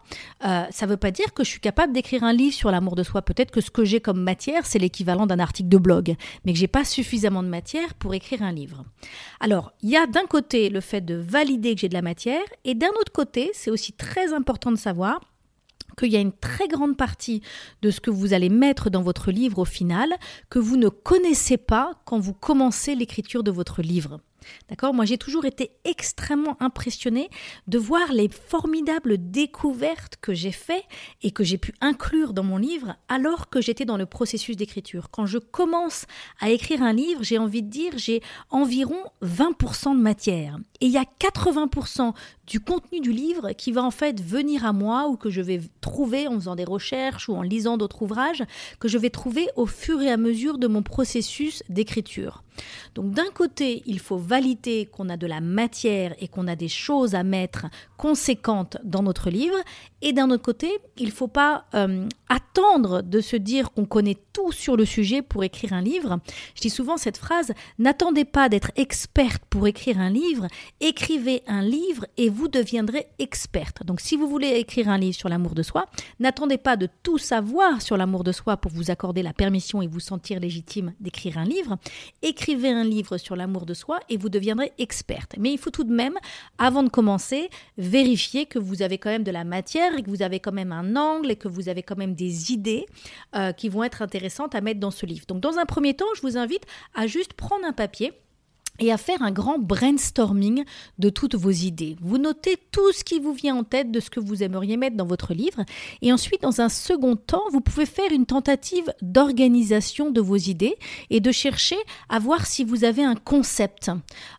euh, 0.44 0.64
ça 0.68 0.84
ne 0.84 0.90
veut 0.90 0.98
pas 0.98 1.12
dire 1.12 1.32
que 1.32 1.44
je 1.44 1.48
suis 1.48 1.60
capable 1.60 1.94
d'écrire 1.94 2.24
un 2.24 2.34
livre 2.34 2.52
sur 2.52 2.70
l'amour 2.70 2.94
de 2.94 3.02
soi. 3.02 3.22
Peut-être 3.22 3.52
que 3.52 3.62
ce 3.62 3.70
que 3.70 3.86
j'ai 3.86 4.02
comme 4.02 4.20
matière, 4.20 4.66
c'est 4.66 4.78
l'équivalent 4.78 5.26
d'un 5.26 5.38
article 5.38 5.70
de 5.70 5.78
blog, 5.78 6.14
mais 6.44 6.52
que 6.52 6.58
j'ai 6.58 6.68
pas 6.68 6.84
suffisamment 6.84 7.42
de 7.42 7.48
matière 7.48 7.94
pour 7.94 8.12
écrire 8.12 8.42
un 8.42 8.52
livre. 8.52 8.84
Alors, 9.40 9.72
il 9.82 9.88
y 9.88 9.96
a 9.96 10.06
d'un 10.06 10.26
côté 10.26 10.68
le 10.68 10.82
fait 10.82 11.00
de 11.00 11.14
valider 11.14 11.74
que 11.74 11.80
j'ai 11.80 11.88
de 11.88 11.94
la 11.94 12.02
matière 12.02 12.44
et 12.66 12.74
d'un 12.74 12.92
autre 13.00 13.12
côté, 13.12 13.50
c'est 13.54 13.70
aussi 13.70 13.94
très 13.94 14.34
important 14.34 14.70
de 14.70 14.76
savoir 14.76 15.20
qu'il 15.96 16.12
y 16.12 16.16
a 16.16 16.20
une 16.20 16.32
très 16.32 16.68
grande 16.68 16.96
partie 16.96 17.42
de 17.82 17.90
ce 17.90 18.00
que 18.00 18.10
vous 18.10 18.32
allez 18.34 18.48
mettre 18.48 18.90
dans 18.90 19.02
votre 19.02 19.30
livre 19.30 19.58
au 19.58 19.64
final 19.64 20.08
que 20.50 20.58
vous 20.58 20.76
ne 20.76 20.88
connaissez 20.88 21.56
pas 21.56 21.92
quand 22.04 22.18
vous 22.18 22.34
commencez 22.34 22.94
l'écriture 22.94 23.42
de 23.42 23.50
votre 23.50 23.82
livre. 23.82 24.20
D'accord? 24.68 24.94
Moi, 24.94 25.04
j'ai 25.04 25.18
toujours 25.18 25.44
été 25.44 25.70
extrêmement 25.84 26.56
impressionnée 26.60 27.30
de 27.66 27.78
voir 27.78 28.12
les 28.12 28.28
formidables 28.28 29.16
découvertes 29.18 30.16
que 30.20 30.34
j'ai 30.34 30.52
faites 30.52 30.84
et 31.22 31.30
que 31.30 31.44
j'ai 31.44 31.58
pu 31.58 31.74
inclure 31.80 32.32
dans 32.32 32.42
mon 32.42 32.56
livre 32.56 32.96
alors 33.08 33.48
que 33.48 33.60
j'étais 33.60 33.84
dans 33.84 33.96
le 33.96 34.06
processus 34.06 34.56
d'écriture. 34.56 35.10
Quand 35.10 35.26
je 35.26 35.38
commence 35.38 36.06
à 36.40 36.50
écrire 36.50 36.82
un 36.82 36.92
livre, 36.92 37.22
j'ai 37.22 37.38
envie 37.38 37.62
de 37.62 37.70
dire, 37.70 37.92
j'ai 37.96 38.22
environ 38.50 38.98
20% 39.22 39.96
de 39.96 40.00
matière. 40.00 40.58
Et 40.80 40.86
il 40.86 40.92
y 40.92 40.98
a 40.98 41.04
80% 41.04 42.12
du 42.46 42.60
contenu 42.60 43.00
du 43.00 43.12
livre 43.12 43.52
qui 43.52 43.72
va 43.72 43.82
en 43.82 43.90
fait 43.90 44.20
venir 44.20 44.64
à 44.64 44.72
moi 44.72 45.08
ou 45.08 45.16
que 45.16 45.30
je 45.30 45.40
vais 45.40 45.60
trouver 45.80 46.28
en 46.28 46.34
faisant 46.34 46.54
des 46.54 46.64
recherches 46.64 47.28
ou 47.28 47.34
en 47.34 47.42
lisant 47.42 47.76
d'autres 47.76 48.02
ouvrages, 48.02 48.44
que 48.78 48.88
je 48.88 48.98
vais 48.98 49.10
trouver 49.10 49.48
au 49.56 49.66
fur 49.66 50.00
et 50.00 50.10
à 50.10 50.16
mesure 50.16 50.58
de 50.58 50.66
mon 50.66 50.82
processus 50.82 51.62
d'écriture. 51.68 52.42
Donc 52.94 53.10
d'un 53.10 53.30
côté, 53.34 53.82
il 53.86 53.98
faut 53.98 54.16
qu'on 54.92 55.08
a 55.08 55.16
de 55.16 55.26
la 55.26 55.40
matière 55.40 56.14
et 56.20 56.28
qu'on 56.28 56.48
a 56.48 56.56
des 56.56 56.68
choses 56.68 57.14
à 57.14 57.22
mettre 57.22 57.66
conséquentes 57.96 58.76
dans 58.84 59.02
notre 59.02 59.30
livre. 59.30 59.56
Et 60.02 60.12
d'un 60.12 60.30
autre 60.30 60.42
côté, 60.42 60.70
il 60.98 61.06
ne 61.06 61.12
faut 61.12 61.28
pas 61.28 61.64
euh, 61.74 62.06
attendre 62.28 63.02
de 63.02 63.20
se 63.20 63.36
dire 63.36 63.72
qu'on 63.72 63.86
connaît 63.86 64.18
tout 64.32 64.52
sur 64.52 64.76
le 64.76 64.84
sujet 64.84 65.22
pour 65.22 65.42
écrire 65.42 65.72
un 65.72 65.80
livre. 65.80 66.18
Je 66.54 66.60
dis 66.60 66.70
souvent 66.70 66.96
cette 66.96 67.16
phrase, 67.16 67.52
n'attendez 67.78 68.24
pas 68.24 68.48
d'être 68.48 68.70
experte 68.76 69.42
pour 69.48 69.66
écrire 69.66 69.98
un 69.98 70.10
livre, 70.10 70.46
écrivez 70.80 71.42
un 71.46 71.62
livre 71.62 72.06
et 72.18 72.28
vous 72.28 72.48
deviendrez 72.48 73.06
experte. 73.18 73.84
Donc 73.84 74.00
si 74.00 74.16
vous 74.16 74.28
voulez 74.28 74.48
écrire 74.48 74.88
un 74.88 74.98
livre 74.98 75.16
sur 75.16 75.28
l'amour 75.28 75.54
de 75.54 75.62
soi, 75.62 75.86
n'attendez 76.20 76.58
pas 76.58 76.76
de 76.76 76.88
tout 77.02 77.18
savoir 77.18 77.80
sur 77.80 77.96
l'amour 77.96 78.24
de 78.24 78.32
soi 78.32 78.58
pour 78.58 78.72
vous 78.72 78.90
accorder 78.90 79.22
la 79.22 79.32
permission 79.32 79.80
et 79.80 79.86
vous 79.86 80.00
sentir 80.00 80.40
légitime 80.40 80.92
d'écrire 81.00 81.38
un 81.38 81.44
livre. 81.44 81.78
Écrivez 82.22 82.70
un 82.70 82.84
livre 82.84 83.16
sur 83.16 83.36
l'amour 83.36 83.66
de 83.66 83.74
soi 83.74 84.00
et 84.08 84.16
vous 84.16 84.25
deviendrez 84.28 84.72
experte. 84.78 85.34
Mais 85.38 85.52
il 85.52 85.58
faut 85.58 85.70
tout 85.70 85.84
de 85.84 85.92
même, 85.92 86.14
avant 86.58 86.82
de 86.82 86.88
commencer, 86.88 87.48
vérifier 87.78 88.46
que 88.46 88.58
vous 88.58 88.82
avez 88.82 88.98
quand 88.98 89.10
même 89.10 89.24
de 89.24 89.30
la 89.30 89.44
matière 89.44 89.96
et 89.96 90.02
que 90.02 90.10
vous 90.10 90.22
avez 90.22 90.40
quand 90.40 90.52
même 90.52 90.72
un 90.72 90.96
angle 90.96 91.30
et 91.30 91.36
que 91.36 91.48
vous 91.48 91.68
avez 91.68 91.82
quand 91.82 91.96
même 91.96 92.14
des 92.14 92.52
idées 92.52 92.86
euh, 93.34 93.52
qui 93.52 93.68
vont 93.68 93.84
être 93.84 94.02
intéressantes 94.02 94.54
à 94.54 94.60
mettre 94.60 94.80
dans 94.80 94.90
ce 94.90 95.06
livre. 95.06 95.26
Donc 95.26 95.40
dans 95.40 95.58
un 95.58 95.66
premier 95.66 95.94
temps, 95.94 96.06
je 96.14 96.22
vous 96.22 96.36
invite 96.36 96.64
à 96.94 97.06
juste 97.06 97.34
prendre 97.34 97.64
un 97.64 97.72
papier 97.72 98.12
et 98.78 98.92
à 98.92 98.96
faire 98.96 99.22
un 99.22 99.30
grand 99.30 99.58
brainstorming 99.58 100.64
de 100.98 101.08
toutes 101.08 101.34
vos 101.34 101.50
idées. 101.50 101.96
Vous 102.00 102.18
notez 102.18 102.56
tout 102.70 102.92
ce 102.92 103.04
qui 103.04 103.18
vous 103.18 103.32
vient 103.32 103.56
en 103.56 103.64
tête 103.64 103.90
de 103.90 104.00
ce 104.00 104.10
que 104.10 104.20
vous 104.20 104.42
aimeriez 104.42 104.76
mettre 104.76 104.96
dans 104.96 105.06
votre 105.06 105.34
livre 105.34 105.64
et 106.02 106.12
ensuite 106.12 106.42
dans 106.42 106.60
un 106.60 106.68
second 106.68 107.16
temps, 107.16 107.44
vous 107.50 107.60
pouvez 107.60 107.86
faire 107.86 108.12
une 108.12 108.26
tentative 108.26 108.92
d'organisation 109.02 110.10
de 110.10 110.20
vos 110.20 110.36
idées 110.36 110.76
et 111.10 111.20
de 111.20 111.32
chercher 111.32 111.76
à 112.08 112.18
voir 112.18 112.46
si 112.46 112.64
vous 112.64 112.84
avez 112.84 113.04
un 113.04 113.14
concept. 113.14 113.90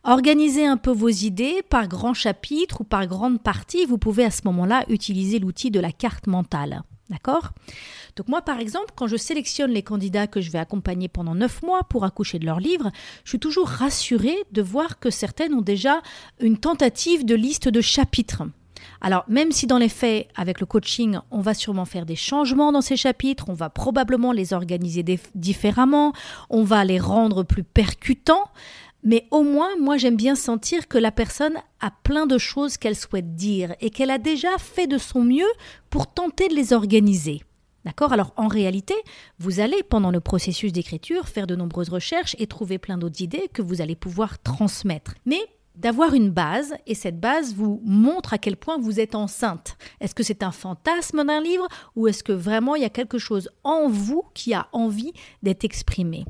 Organisez 0.03 0.65
un 0.65 0.77
peu 0.77 0.91
vos 0.91 1.09
idées 1.09 1.61
par 1.69 1.87
grand 1.87 2.13
chapitre 2.13 2.81
ou 2.81 2.83
par 2.83 3.07
grande 3.07 3.41
partie, 3.41 3.85
vous 3.85 3.97
pouvez 3.97 4.25
à 4.25 4.31
ce 4.31 4.41
moment-là 4.45 4.85
utiliser 4.89 5.39
l'outil 5.39 5.71
de 5.71 5.79
la 5.79 5.91
carte 5.91 6.27
mentale. 6.27 6.83
D'accord? 7.09 7.51
Donc 8.17 8.27
moi, 8.27 8.41
par 8.41 8.59
exemple, 8.59 8.91
quand 8.95 9.07
je 9.07 9.15
sélectionne 9.15 9.71
les 9.71 9.83
candidats 9.83 10.27
que 10.27 10.41
je 10.41 10.51
vais 10.51 10.59
accompagner 10.59 11.07
pendant 11.07 11.35
neuf 11.35 11.61
mois 11.61 11.83
pour 11.83 12.03
accoucher 12.03 12.39
de 12.39 12.45
leur 12.45 12.59
livre, 12.59 12.91
je 13.23 13.29
suis 13.29 13.39
toujours 13.39 13.67
rassurée 13.67 14.37
de 14.51 14.61
voir 14.61 14.99
que 14.99 15.09
certaines 15.09 15.53
ont 15.53 15.61
déjà 15.61 16.01
une 16.41 16.57
tentative 16.57 17.25
de 17.25 17.35
liste 17.35 17.69
de 17.69 17.79
chapitres. 17.81 18.43
Alors, 19.01 19.23
même 19.27 19.51
si 19.51 19.67
dans 19.67 19.77
les 19.77 19.89
faits, 19.89 20.27
avec 20.35 20.59
le 20.59 20.65
coaching, 20.65 21.19
on 21.31 21.41
va 21.41 21.53
sûrement 21.53 21.85
faire 21.85 22.05
des 22.05 22.15
changements 22.15 22.71
dans 22.71 22.81
ces 22.81 22.97
chapitres, 22.97 23.45
on 23.49 23.53
va 23.53 23.69
probablement 23.69 24.31
les 24.31 24.53
organiser 24.53 25.03
différemment, 25.35 26.13
on 26.49 26.63
va 26.63 26.83
les 26.83 26.99
rendre 26.99 27.43
plus 27.43 27.63
percutants, 27.63 28.49
mais 29.03 29.27
au 29.31 29.43
moins, 29.43 29.69
moi, 29.79 29.97
j'aime 29.97 30.15
bien 30.15 30.35
sentir 30.35 30.87
que 30.87 30.97
la 30.97 31.11
personne 31.11 31.55
a 31.79 31.91
plein 32.03 32.25
de 32.25 32.37
choses 32.37 32.77
qu'elle 32.77 32.95
souhaite 32.95 33.35
dire 33.35 33.75
et 33.79 33.89
qu'elle 33.89 34.11
a 34.11 34.17
déjà 34.17 34.57
fait 34.57 34.87
de 34.87 34.97
son 34.97 35.23
mieux 35.23 35.47
pour 35.89 36.11
tenter 36.13 36.47
de 36.47 36.55
les 36.55 36.73
organiser. 36.73 37.41
D'accord? 37.85 38.11
Alors 38.11 38.33
en 38.35 38.47
réalité, 38.47 38.95
vous 39.39 39.61
allez 39.61 39.81
pendant 39.81 40.11
le 40.11 40.19
processus 40.19 40.73
d'écriture 40.73 41.29
faire 41.29 41.47
de 41.47 41.55
nombreuses 41.55 41.87
recherches 41.87 42.35
et 42.37 42.45
trouver 42.45 42.79
plein 42.79 42.97
d'autres 42.97 43.21
idées 43.21 43.49
que 43.53 43.61
vous 43.61 43.81
allez 43.81 43.95
pouvoir 43.95 44.39
transmettre. 44.39 45.13
Mais 45.25 45.39
d'avoir 45.75 46.13
une 46.13 46.31
base, 46.31 46.73
et 46.85 46.95
cette 46.95 47.19
base 47.19 47.53
vous 47.53 47.81
montre 47.85 48.33
à 48.33 48.39
quel 48.39 48.57
point 48.57 48.77
vous 48.77 48.99
êtes 48.99 49.15
enceinte. 49.15 49.77
Est-ce 50.01 50.15
que 50.15 50.23
c'est 50.23 50.43
un 50.43 50.51
fantasme 50.51 51.23
d'un 51.23 51.39
livre 51.39 51.67
ou 51.95 52.07
est-ce 52.07 52.23
que 52.23 52.33
vraiment 52.33 52.75
il 52.75 52.81
y 52.81 52.85
a 52.85 52.89
quelque 52.89 53.19
chose 53.19 53.49
en 53.63 53.87
vous 53.87 54.23
qui 54.33 54.53
a 54.53 54.67
envie 54.73 55.13
d'être 55.43 55.63
exprimé? 55.63 56.25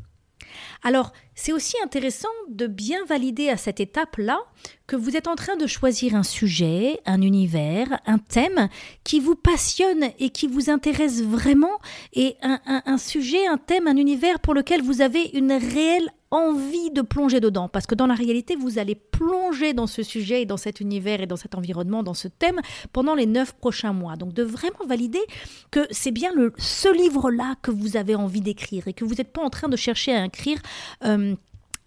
Alors, 0.83 1.11
c'est 1.37 1.53
aussi 1.53 1.75
intéressant 1.83 2.27
de 2.49 2.65
bien 2.65 3.05
valider 3.05 3.49
à 3.49 3.57
cette 3.57 3.79
étape-là 3.79 4.39
que 4.87 4.95
vous 4.95 5.15
êtes 5.15 5.27
en 5.27 5.35
train 5.35 5.55
de 5.55 5.67
choisir 5.67 6.15
un 6.15 6.23
sujet, 6.23 6.99
un 7.05 7.21
univers, 7.21 7.99
un 8.07 8.17
thème 8.17 8.69
qui 9.03 9.19
vous 9.19 9.35
passionne 9.35 10.09
et 10.17 10.29
qui 10.29 10.47
vous 10.47 10.69
intéresse 10.69 11.21
vraiment, 11.21 11.79
et 12.13 12.37
un, 12.41 12.97
sujet, 12.97 13.45
un 13.47 13.57
thème, 13.57 13.87
un 13.87 13.97
univers 13.97 14.39
pour 14.39 14.53
lequel 14.53 14.81
vous 14.81 15.01
avez 15.01 15.25
une 15.33 15.51
réelle 15.51 16.09
envie 16.31 16.91
de 16.91 17.01
plonger 17.01 17.39
dedans, 17.39 17.69
parce 17.69 17.85
que 17.85 17.95
dans 17.95 18.07
la 18.07 18.13
réalité, 18.13 18.55
vous 18.55 18.79
allez 18.79 18.95
plonger 18.95 19.73
dans 19.73 19.87
ce 19.87 20.03
sujet 20.03 20.41
et 20.41 20.45
dans 20.45 20.57
cet 20.57 20.81
univers 20.81 21.21
et 21.21 21.25
dans 21.25 21.37
cet 21.37 21.55
environnement, 21.55 22.03
dans 22.03 22.13
ce 22.13 22.27
thème, 22.27 22.59
pendant 22.91 23.15
les 23.15 23.25
neuf 23.25 23.53
prochains 23.53 23.93
mois. 23.93 24.15
Donc 24.15 24.33
de 24.33 24.43
vraiment 24.43 24.85
valider 24.87 25.21
que 25.71 25.87
c'est 25.91 26.11
bien 26.11 26.31
ce 26.57 26.93
livre-là 26.93 27.55
que 27.61 27.71
vous 27.71 27.95
avez 27.95 28.15
envie 28.15 28.41
d'écrire 28.41 28.87
et 28.87 28.93
que 28.93 29.05
vous 29.05 29.15
n'êtes 29.15 29.31
pas 29.31 29.41
en 29.41 29.49
train 29.49 29.69
de 29.69 29.77
chercher 29.77 30.13
à 30.13 30.25
écrire... 30.25 30.59
Euh, 31.03 31.26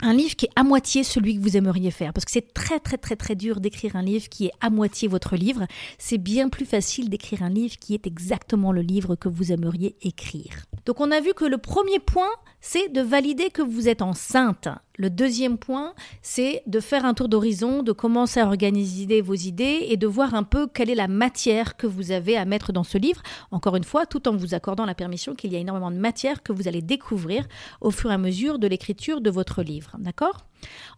un 0.03 0.15
livre 0.15 0.37
qui 0.37 0.47
est 0.47 0.53
à 0.57 0.63
moitié 0.63 1.05
celui 1.05 1.37
que 1.37 1.43
vous 1.43 1.57
aimeriez 1.57 1.91
faire. 1.91 2.13
Parce 2.13 2.25
que 2.25 2.31
c'est 2.31 2.53
très 2.53 2.81
très 2.81 2.99
très 2.99 3.17
très 3.17 3.35
dur 3.35 3.61
d'écrire 3.61 3.97
un 3.97 4.03
livre 4.03 4.29
qui 4.29 4.47
est 4.47 4.53
à 4.61 4.71
moitié 4.71 5.09
votre 5.09 5.37
livre. 5.37 5.67
C'est 5.99 6.19
bien 6.19 6.49
plus 6.49 6.67
facile 6.67 7.09
d'écrire 7.09 7.43
un 7.43 7.51
livre 7.51 7.77
qui 7.79 7.95
est 7.95 8.07
exactement 8.07 8.73
le 8.73 8.83
livre 8.83 9.15
que 9.15 9.29
vous 9.29 9.53
aimeriez 9.53 9.97
écrire. 10.03 10.65
Donc 10.87 11.01
on 11.01 11.11
a 11.11 11.21
vu 11.21 11.35
que 11.35 11.45
le 11.45 11.59
premier 11.59 11.99
point, 11.99 12.31
c'est 12.61 12.89
de 12.89 13.01
valider 13.01 13.51
que 13.51 13.63
vous 13.63 13.89
êtes 13.89 14.03
enceinte. 14.03 14.69
Le 14.97 15.09
deuxième 15.09 15.57
point, 15.57 15.95
c'est 16.21 16.63
de 16.67 16.81
faire 16.81 17.05
un 17.05 17.15
tour 17.15 17.29
d'horizon, 17.29 17.83
de 17.83 17.93
commencer 17.93 18.41
à 18.41 18.47
organiser 18.47 19.21
vos 19.21 19.35
idées 19.35 19.87
et 19.89 19.97
de 19.97 20.07
voir 20.07 20.35
un 20.35 20.43
peu 20.43 20.67
quelle 20.67 20.91
est 20.91 20.95
la 20.95 21.09
matière 21.09 21.77
que 21.77 21.87
vous 21.87 22.11
avez 22.11 22.37
à 22.37 22.45
mettre 22.45 22.73
dans 22.73 22.85
ce 22.85 22.99
livre. 22.99 23.23
Encore 23.51 23.77
une 23.77 23.85
fois, 23.85 24.05
tout 24.05 24.29
en 24.29 24.37
vous 24.37 24.55
accordant 24.55 24.85
la 24.85 24.95
permission 24.95 25.35
qu'il 25.35 25.53
y 25.53 25.57
a 25.57 25.61
énormément 25.61 25.91
de 25.91 25.97
matière 25.97 26.43
que 26.43 26.53
vous 26.53 26.69
allez 26.69 26.83
découvrir 26.83 27.47
au 27.81 27.91
fur 27.91 28.11
et 28.11 28.15
à 28.15 28.19
mesure 28.19 28.59
de 28.59 28.67
l'écriture 28.67 29.21
de 29.21 29.31
votre 29.31 29.63
livre. 29.63 29.97
D'accord? 29.99 30.45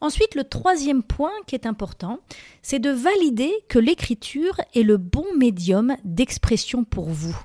Ensuite, 0.01 0.35
le 0.35 0.45
troisième 0.45 1.03
point 1.03 1.33
qui 1.47 1.55
est 1.55 1.67
important, 1.67 2.19
c'est 2.63 2.81
de 2.81 2.91
valider 2.91 3.53
que 3.69 3.79
l'écriture 3.79 4.61
est 4.75 4.83
le 4.83 4.97
bon 4.97 5.27
médium 5.37 5.97
d'expression 6.05 6.85
pour 6.85 7.09
vous. 7.09 7.37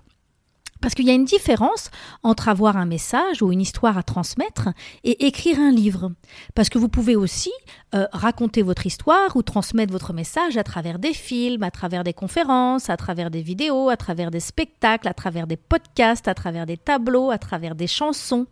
Parce 0.82 0.94
qu'il 0.94 1.06
y 1.06 1.10
a 1.10 1.14
une 1.14 1.26
différence 1.26 1.90
entre 2.24 2.50
avoir 2.50 2.78
un 2.78 2.86
message 2.86 3.42
ou 3.42 3.52
une 3.52 3.62
histoire 3.62 3.98
à 3.98 4.04
transmettre 4.04 4.70
et 5.04 5.26
écrire 5.26 5.60
un 5.60 5.72
livre. 5.72 6.12
Parce 6.56 6.70
que 6.70 6.78
vous 6.78 6.90
pouvez 6.90 7.16
aussi 7.16 7.52
euh, 7.96 8.06
raconter 8.12 8.62
votre 8.62 8.86
histoire 8.86 9.36
ou 9.36 9.42
transmettre 9.42 9.92
votre 9.92 10.14
message 10.14 10.58
à 10.58 10.64
travers 10.64 11.00
des 11.00 11.14
films, 11.14 11.64
à 11.64 11.72
travers 11.72 12.04
des 12.04 12.14
conférences, 12.14 12.90
à 12.90 12.98
travers 12.98 13.32
des 13.32 13.42
vidéos, 13.42 13.90
à 13.90 13.98
travers 13.98 14.32
des 14.32 14.40
spectacles, 14.40 15.08
à 15.08 15.14
travers 15.14 15.48
des 15.48 15.58
podcasts, 15.58 16.28
à 16.28 16.34
travers 16.34 16.66
des 16.66 16.78
tableaux, 16.78 17.32
à 17.32 17.38
travers 17.38 17.76
des 17.76 17.88
chansons. 17.88 18.46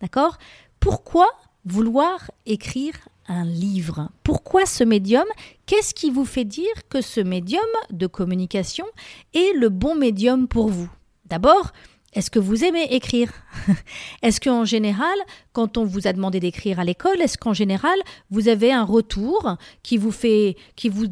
D'accord? 0.00 0.38
Pourquoi 0.80 1.28
vouloir 1.64 2.30
écrire 2.44 2.94
un 3.26 3.44
livre? 3.44 4.10
Pourquoi 4.22 4.66
ce 4.66 4.84
médium? 4.84 5.24
Qu'est-ce 5.66 5.94
qui 5.94 6.10
vous 6.10 6.26
fait 6.26 6.44
dire 6.44 6.88
que 6.90 7.00
ce 7.00 7.20
médium 7.20 7.64
de 7.90 8.06
communication 8.06 8.84
est 9.32 9.56
le 9.56 9.70
bon 9.70 9.94
médium 9.94 10.46
pour 10.46 10.68
vous? 10.68 10.90
D'abord, 11.26 11.72
est-ce 12.14 12.30
que 12.30 12.38
vous 12.38 12.64
aimez 12.64 12.84
écrire? 12.90 13.32
Est-ce 14.22 14.40
qu'en 14.40 14.64
général, 14.64 15.14
quand 15.52 15.76
on 15.76 15.84
vous 15.84 16.06
a 16.06 16.12
demandé 16.12 16.38
d'écrire 16.38 16.78
à 16.78 16.84
l'école, 16.84 17.20
est-ce 17.20 17.36
qu'en 17.36 17.52
général, 17.52 17.96
vous 18.30 18.48
avez 18.48 18.72
un 18.72 18.84
retour 18.84 19.56
qui 19.82 19.96
vous 19.96 20.12
fait, 20.12 20.56
qui 20.76 20.88
vous, 20.88 21.06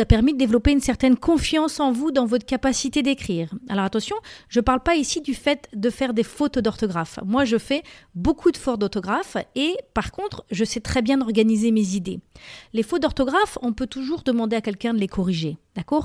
a 0.00 0.04
permis 0.04 0.32
de 0.32 0.38
développer 0.38 0.72
une 0.72 0.80
certaine 0.80 1.16
confiance 1.16 1.80
en 1.80 1.92
vous 1.92 2.10
dans 2.10 2.26
votre 2.26 2.44
capacité 2.44 3.02
d'écrire? 3.02 3.50
Alors 3.68 3.84
attention, 3.84 4.16
je 4.48 4.58
ne 4.58 4.64
parle 4.64 4.80
pas 4.80 4.96
ici 4.96 5.20
du 5.20 5.34
fait 5.34 5.68
de 5.74 5.90
faire 5.90 6.12
des 6.12 6.24
fautes 6.24 6.58
d'orthographe. 6.58 7.20
Moi, 7.24 7.44
je 7.44 7.58
fais 7.58 7.82
beaucoup 8.14 8.50
de 8.50 8.56
fautes 8.56 8.80
d'orthographe 8.80 9.36
et 9.54 9.76
par 9.94 10.10
contre, 10.10 10.44
je 10.50 10.64
sais 10.64 10.80
très 10.80 11.02
bien 11.02 11.20
organiser 11.20 11.70
mes 11.70 11.94
idées. 11.94 12.20
Les 12.72 12.82
fautes 12.82 13.02
d'orthographe, 13.02 13.58
on 13.62 13.72
peut 13.72 13.86
toujours 13.86 14.22
demander 14.22 14.56
à 14.56 14.60
quelqu'un 14.60 14.92
de 14.92 14.98
les 14.98 15.08
corriger. 15.08 15.56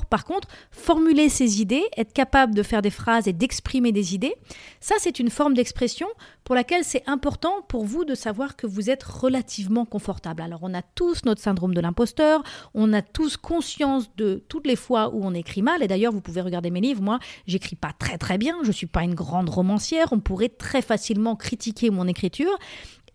Par 0.09 0.25
contre, 0.25 0.47
formuler 0.71 1.29
ses 1.29 1.61
idées, 1.61 1.83
être 1.97 2.13
capable 2.13 2.55
de 2.55 2.63
faire 2.63 2.81
des 2.81 2.89
phrases 2.89 3.27
et 3.27 3.33
d'exprimer 3.33 3.91
des 3.91 4.15
idées, 4.15 4.35
ça 4.79 4.95
c'est 4.99 5.19
une 5.19 5.29
forme 5.29 5.53
d'expression 5.53 6.07
pour 6.43 6.55
laquelle 6.55 6.83
c'est 6.83 7.03
important 7.07 7.61
pour 7.67 7.85
vous 7.85 8.05
de 8.05 8.15
savoir 8.15 8.55
que 8.55 8.67
vous 8.67 8.89
êtes 8.89 9.03
relativement 9.03 9.85
confortable. 9.85 10.41
Alors 10.41 10.59
on 10.63 10.73
a 10.73 10.81
tous 10.81 11.25
notre 11.25 11.41
syndrome 11.41 11.73
de 11.73 11.81
l'imposteur, 11.81 12.43
on 12.73 12.93
a 12.93 13.01
tous 13.01 13.37
conscience 13.37 14.13
de 14.15 14.43
toutes 14.47 14.67
les 14.67 14.75
fois 14.75 15.13
où 15.13 15.23
on 15.23 15.33
écrit 15.33 15.61
mal, 15.61 15.83
et 15.83 15.87
d'ailleurs 15.87 16.11
vous 16.11 16.21
pouvez 16.21 16.41
regarder 16.41 16.69
mes 16.69 16.81
livres, 16.81 17.01
moi 17.01 17.19
j'écris 17.47 17.75
pas 17.75 17.91
très 17.97 18.17
très 18.17 18.37
bien, 18.37 18.57
je 18.63 18.71
suis 18.71 18.87
pas 18.87 19.03
une 19.03 19.15
grande 19.15 19.49
romancière, 19.49 20.07
on 20.11 20.19
pourrait 20.19 20.49
très 20.49 20.81
facilement 20.81 21.35
critiquer 21.35 21.89
mon 21.89 22.07
écriture, 22.07 22.57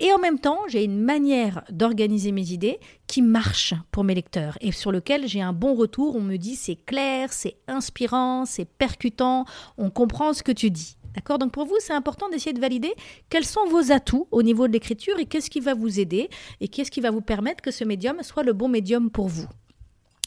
et 0.00 0.12
en 0.12 0.18
même 0.18 0.38
temps, 0.38 0.60
j'ai 0.68 0.84
une 0.84 1.00
manière 1.00 1.64
d'organiser 1.70 2.32
mes 2.32 2.52
idées 2.52 2.78
qui 3.06 3.22
marche 3.22 3.74
pour 3.90 4.04
mes 4.04 4.14
lecteurs 4.14 4.56
et 4.60 4.72
sur 4.72 4.92
lequel 4.92 5.26
j'ai 5.26 5.40
un 5.40 5.52
bon 5.52 5.74
retour. 5.74 6.14
On 6.14 6.20
me 6.20 6.36
dit 6.36 6.56
c'est 6.56 6.76
clair, 6.76 7.32
c'est 7.32 7.56
inspirant, 7.66 8.44
c'est 8.44 8.64
percutant, 8.64 9.44
on 9.76 9.90
comprend 9.90 10.32
ce 10.32 10.42
que 10.42 10.52
tu 10.52 10.70
dis. 10.70 10.96
D'accord? 11.14 11.38
Donc 11.38 11.50
pour 11.50 11.64
vous, 11.64 11.76
c'est 11.80 11.94
important 11.94 12.28
d'essayer 12.28 12.52
de 12.52 12.60
valider 12.60 12.94
quels 13.28 13.44
sont 13.44 13.66
vos 13.66 13.90
atouts 13.90 14.28
au 14.30 14.42
niveau 14.42 14.68
de 14.68 14.72
l'écriture 14.72 15.18
et 15.18 15.24
qu'est-ce 15.24 15.50
qui 15.50 15.58
va 15.58 15.74
vous 15.74 15.98
aider 15.98 16.28
et 16.60 16.68
qu'est-ce 16.68 16.90
qui 16.90 17.00
va 17.00 17.10
vous 17.10 17.22
permettre 17.22 17.60
que 17.60 17.70
ce 17.70 17.82
médium 17.82 18.22
soit 18.22 18.44
le 18.44 18.52
bon 18.52 18.68
médium 18.68 19.10
pour 19.10 19.26
vous. 19.26 19.48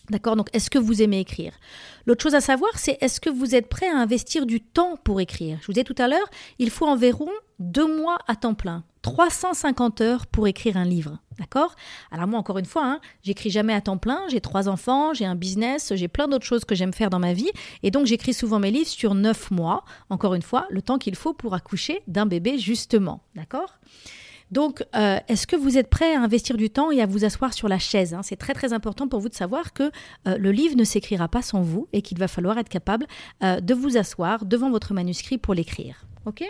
D'accord? 0.10 0.36
Donc, 0.36 0.50
est-ce 0.52 0.70
que 0.70 0.80
vous 0.80 1.02
aimez 1.02 1.22
écrire? 1.22 1.54
L'autre 2.06 2.24
chose 2.24 2.36
à 2.36 2.42
savoir, 2.42 2.78
c'est 2.78 2.98
est-ce 3.00 3.22
que 3.22 3.30
vous 3.30 3.56
êtes 3.56 3.70
prêt 3.70 3.88
à 3.88 3.96
investir 3.96 4.46
du 4.46 4.60
temps 4.60 4.98
pour 5.02 5.22
écrire? 5.22 5.60
Je 5.62 5.72
vous 5.72 5.80
ai 5.80 5.86
tout 5.86 5.96
à 5.98 6.10
l'heure, 6.10 6.28
il 6.60 6.70
faut 6.70 6.88
environ 6.88 7.30
deux 7.60 7.88
mois 7.88 8.18
à 8.28 8.36
temps 8.36 8.56
plein, 8.56 8.84
350 9.02 10.02
heures 10.02 10.28
pour 10.28 10.48
écrire 10.48 10.78
un 10.78 10.86
livre. 10.86 11.18
D'accord? 11.40 11.76
Alors 12.12 12.28
moi, 12.28 12.40
encore 12.40 12.60
une 12.60 12.66
fois, 12.66 12.86
hein, 12.86 13.00
j'écris 13.24 13.50
jamais 13.50 13.74
à 13.74 13.82
temps 13.82 13.98
plein, 13.98 14.22
j'ai 14.30 14.42
trois 14.42 14.70
enfants, 14.70 15.14
j'ai 15.14 15.26
un 15.26 15.36
business, 15.36 15.94
j'ai 15.96 16.08
plein 16.08 16.28
d'autres 16.28 16.46
choses 16.46 16.66
que 16.66 16.76
j'aime 16.76 16.94
faire 16.94 17.10
dans 17.10 17.20
ma 17.20 17.34
vie, 17.34 17.50
et 17.82 17.90
donc 17.90 18.06
j'écris 18.06 18.34
souvent 18.34 18.60
mes 18.60 18.70
livres 18.70 18.88
sur 18.88 19.16
neuf 19.16 19.50
mois, 19.50 19.84
encore 20.10 20.36
une 20.36 20.44
fois, 20.44 20.68
le 20.70 20.82
temps 20.82 21.00
qu'il 21.00 21.16
faut 21.16 21.34
pour 21.34 21.56
accoucher 21.56 22.04
d'un 22.08 22.26
bébé, 22.28 22.60
justement. 22.60 23.24
D'accord? 23.36 23.80
Donc, 24.52 24.84
euh, 24.96 25.18
est-ce 25.30 25.48
que 25.48 25.56
vous 25.56 25.78
êtes 25.78 25.90
prêt 25.90 26.14
à 26.14 26.22
investir 26.22 26.58
du 26.58 26.70
temps 26.70 26.92
et 26.92 27.02
à 27.02 27.06
vous 27.06 27.24
asseoir 27.24 27.54
sur 27.54 27.70
la 27.70 27.80
chaise 27.80 28.14
hein? 28.14 28.22
C'est 28.22 28.36
très 28.36 28.54
très 28.54 28.74
important 28.74 29.08
pour 29.08 29.22
vous 29.22 29.30
de 29.30 29.34
savoir 29.34 29.72
que 29.72 29.92
euh, 30.28 30.38
le 30.38 30.52
livre 30.52 30.76
ne 30.76 30.84
s'écrira 30.84 31.30
pas 31.30 31.42
sans 31.42 31.62
vous 31.62 31.88
et 31.94 32.02
qu'il 32.02 32.20
va 32.20 32.28
falloir 32.28 32.58
être 32.58 32.70
capable 32.70 33.08
euh, 33.44 33.62
de 33.62 33.74
vous 33.74 33.98
asseoir 33.98 34.46
devant 34.46 34.70
votre 34.70 34.94
manuscrit 34.94 35.38
pour 35.38 35.54
l'écrire. 35.54 36.06
Ok? 36.26 36.44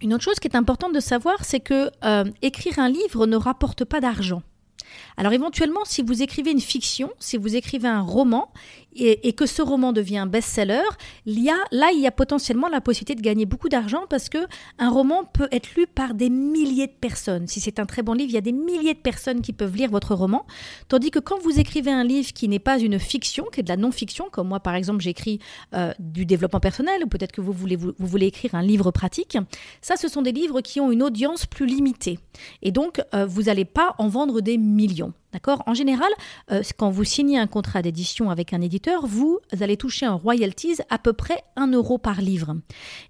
Une 0.00 0.14
autre 0.14 0.24
chose 0.24 0.40
qui 0.40 0.48
est 0.48 0.56
importante 0.56 0.94
de 0.94 1.00
savoir, 1.00 1.44
c'est 1.44 1.60
que 1.60 1.90
écrire 2.42 2.78
un 2.78 2.88
livre 2.88 3.26
ne 3.26 3.36
rapporte 3.36 3.84
pas 3.84 4.00
d'argent. 4.00 4.42
Alors 5.16 5.32
éventuellement, 5.32 5.84
si 5.84 6.02
vous 6.02 6.22
écrivez 6.22 6.50
une 6.50 6.60
fiction, 6.60 7.10
si 7.18 7.36
vous 7.36 7.56
écrivez 7.56 7.88
un 7.88 8.00
roman 8.00 8.50
et, 8.96 9.32
que 9.32 9.46
ce 9.46 9.62
roman 9.62 9.92
devient 9.92 10.26
best-seller, 10.30 10.82
il 11.26 11.40
y 11.40 11.50
a, 11.50 11.56
là, 11.72 11.90
il 11.92 12.00
y 12.00 12.06
a 12.06 12.12
potentiellement 12.12 12.68
la 12.68 12.80
possibilité 12.80 13.14
de 13.14 13.22
gagner 13.22 13.46
beaucoup 13.46 13.68
d'argent 13.68 14.04
parce 14.08 14.28
que 14.28 14.38
un 14.78 14.90
roman 14.90 15.24
peut 15.24 15.48
être 15.50 15.74
lu 15.74 15.86
par 15.86 16.14
des 16.14 16.30
milliers 16.30 16.86
de 16.86 16.92
personnes. 16.92 17.48
Si 17.48 17.60
c'est 17.60 17.80
un 17.80 17.86
très 17.86 18.02
bon 18.02 18.12
livre, 18.12 18.30
il 18.30 18.34
y 18.34 18.38
a 18.38 18.42
des 18.42 18.52
milliers 18.52 18.94
de 18.94 18.98
personnes 18.98 19.42
qui 19.42 19.52
peuvent 19.52 19.74
lire 19.74 19.90
votre 19.90 20.14
roman. 20.14 20.46
Tandis 20.88 21.10
que 21.10 21.18
quand 21.18 21.40
vous 21.40 21.58
écrivez 21.58 21.90
un 21.90 22.04
livre 22.04 22.32
qui 22.32 22.48
n'est 22.48 22.58
pas 22.58 22.78
une 22.78 22.98
fiction, 22.98 23.46
qui 23.52 23.60
est 23.60 23.62
de 23.64 23.68
la 23.68 23.76
non-fiction, 23.76 24.26
comme 24.30 24.48
moi 24.48 24.60
par 24.60 24.74
exemple 24.74 25.00
j'écris 25.00 25.40
euh, 25.74 25.92
du 25.98 26.24
développement 26.24 26.60
personnel, 26.60 27.02
ou 27.04 27.08
peut-être 27.08 27.32
que 27.32 27.40
vous 27.40 27.52
voulez, 27.52 27.76
vous 27.76 27.94
voulez 27.98 28.26
écrire 28.26 28.54
un 28.54 28.62
livre 28.62 28.90
pratique, 28.90 29.36
ça 29.80 29.96
ce 29.96 30.08
sont 30.08 30.22
des 30.22 30.32
livres 30.32 30.60
qui 30.60 30.80
ont 30.80 30.92
une 30.92 31.02
audience 31.02 31.46
plus 31.46 31.66
limitée. 31.66 32.18
Et 32.62 32.70
donc, 32.70 33.00
euh, 33.14 33.26
vous 33.26 33.42
n'allez 33.42 33.64
pas 33.64 33.94
en 33.98 34.08
vendre 34.08 34.40
des 34.40 34.58
millions. 34.86 35.23
D'accord? 35.34 35.64
En 35.66 35.74
général, 35.74 36.10
euh, 36.52 36.62
quand 36.78 36.90
vous 36.90 37.02
signez 37.02 37.38
un 37.40 37.48
contrat 37.48 37.82
d'édition 37.82 38.30
avec 38.30 38.52
un 38.52 38.60
éditeur, 38.60 39.04
vous 39.04 39.40
allez 39.60 39.76
toucher 39.76 40.06
un 40.06 40.14
royalties 40.14 40.76
à 40.90 40.98
peu 40.98 41.12
près 41.12 41.42
1 41.56 41.72
euro 41.72 41.98
par 41.98 42.20
livre. 42.20 42.54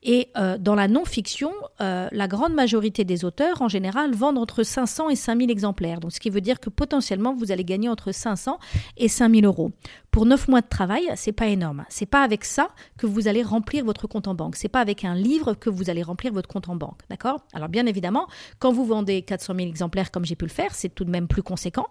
Et 0.03 0.31
euh, 0.39 0.57
dans 0.57 0.75
la 0.75 0.89
non-fiction, 0.89 1.53
euh, 1.83 2.09
la 2.11 2.27
grande 2.27 2.55
majorité 2.55 3.05
des 3.05 3.27
auteurs, 3.27 3.61
en 3.61 3.69
général, 3.69 4.15
vendent 4.15 4.39
entre 4.39 4.63
500 4.63 5.11
et 5.11 5.17
5000 5.17 5.51
exemplaires. 5.51 6.01
Donc, 6.01 6.13
ce 6.13 6.21
qui 6.21 6.31
veut 6.31 6.41
dire 6.41 6.61
que 6.61 6.71
potentiellement, 6.71 7.35
vous 7.35 7.53
allez 7.53 7.63
gagner 7.63 7.91
entre 7.91 8.11
500 8.11 8.59
et 8.97 9.09
5000 9.09 9.45
euros. 9.45 9.73
Pour 10.11 10.25
9 10.25 10.49
mois 10.49 10.63
de 10.63 10.69
travail, 10.69 11.11
c'est 11.17 11.33
pas 11.33 11.49
énorme. 11.49 11.85
C'est 11.91 12.07
pas 12.07 12.23
avec 12.23 12.47
ça 12.47 12.69
que 12.97 13.07
vous 13.07 13.29
allez 13.29 13.43
remplir 13.43 13.85
votre 13.85 14.07
compte 14.07 14.29
en 14.29 14.35
banque. 14.35 14.57
C'est 14.57 14.69
pas 14.69 14.81
avec 14.81 15.05
un 15.05 15.15
livre 15.15 15.53
que 15.53 15.69
vous 15.69 15.91
allez 15.91 16.03
remplir 16.03 16.33
votre 16.33 16.49
compte 16.49 16.71
en 16.71 16.77
banque. 16.77 17.01
D'accord? 17.11 17.45
Alors, 17.53 17.69
bien 17.69 17.85
évidemment, 17.85 18.29
quand 18.61 18.73
vous 18.73 18.87
vendez 18.87 19.21
400 19.21 19.55
000 19.57 19.69
exemplaires 19.69 20.11
comme 20.11 20.25
j'ai 20.25 20.37
pu 20.37 20.47
le 20.47 20.51
faire, 20.51 20.75
c'est 20.75 20.89
tout 20.89 21.05
de 21.05 21.11
même 21.11 21.29
plus 21.29 21.43
conséquent. 21.43 21.89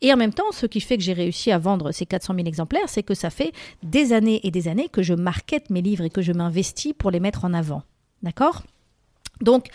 Et 0.00 0.12
en 0.12 0.16
même 0.16 0.34
temps, 0.34 0.50
ce 0.52 0.66
qui 0.66 0.80
fait 0.80 0.96
que 0.96 1.02
j'ai 1.02 1.12
réussi 1.12 1.50
à 1.52 1.58
vendre 1.58 1.92
ces 1.92 2.06
400 2.06 2.34
000 2.34 2.46
exemplaires, 2.46 2.88
c'est 2.88 3.02
que 3.02 3.14
ça 3.14 3.30
fait 3.30 3.52
des 3.82 4.12
années 4.12 4.40
et 4.44 4.50
des 4.50 4.68
années 4.68 4.88
que 4.88 5.02
je 5.02 5.14
markete 5.14 5.70
mes 5.70 5.82
livres 5.82 6.04
et 6.04 6.10
que 6.10 6.22
je 6.22 6.32
m'investis 6.32 6.92
pour 6.92 7.10
les 7.10 7.20
mettre 7.20 7.44
en 7.44 7.54
avant. 7.54 7.82
D'accord? 8.22 8.64
Donc, 9.40 9.68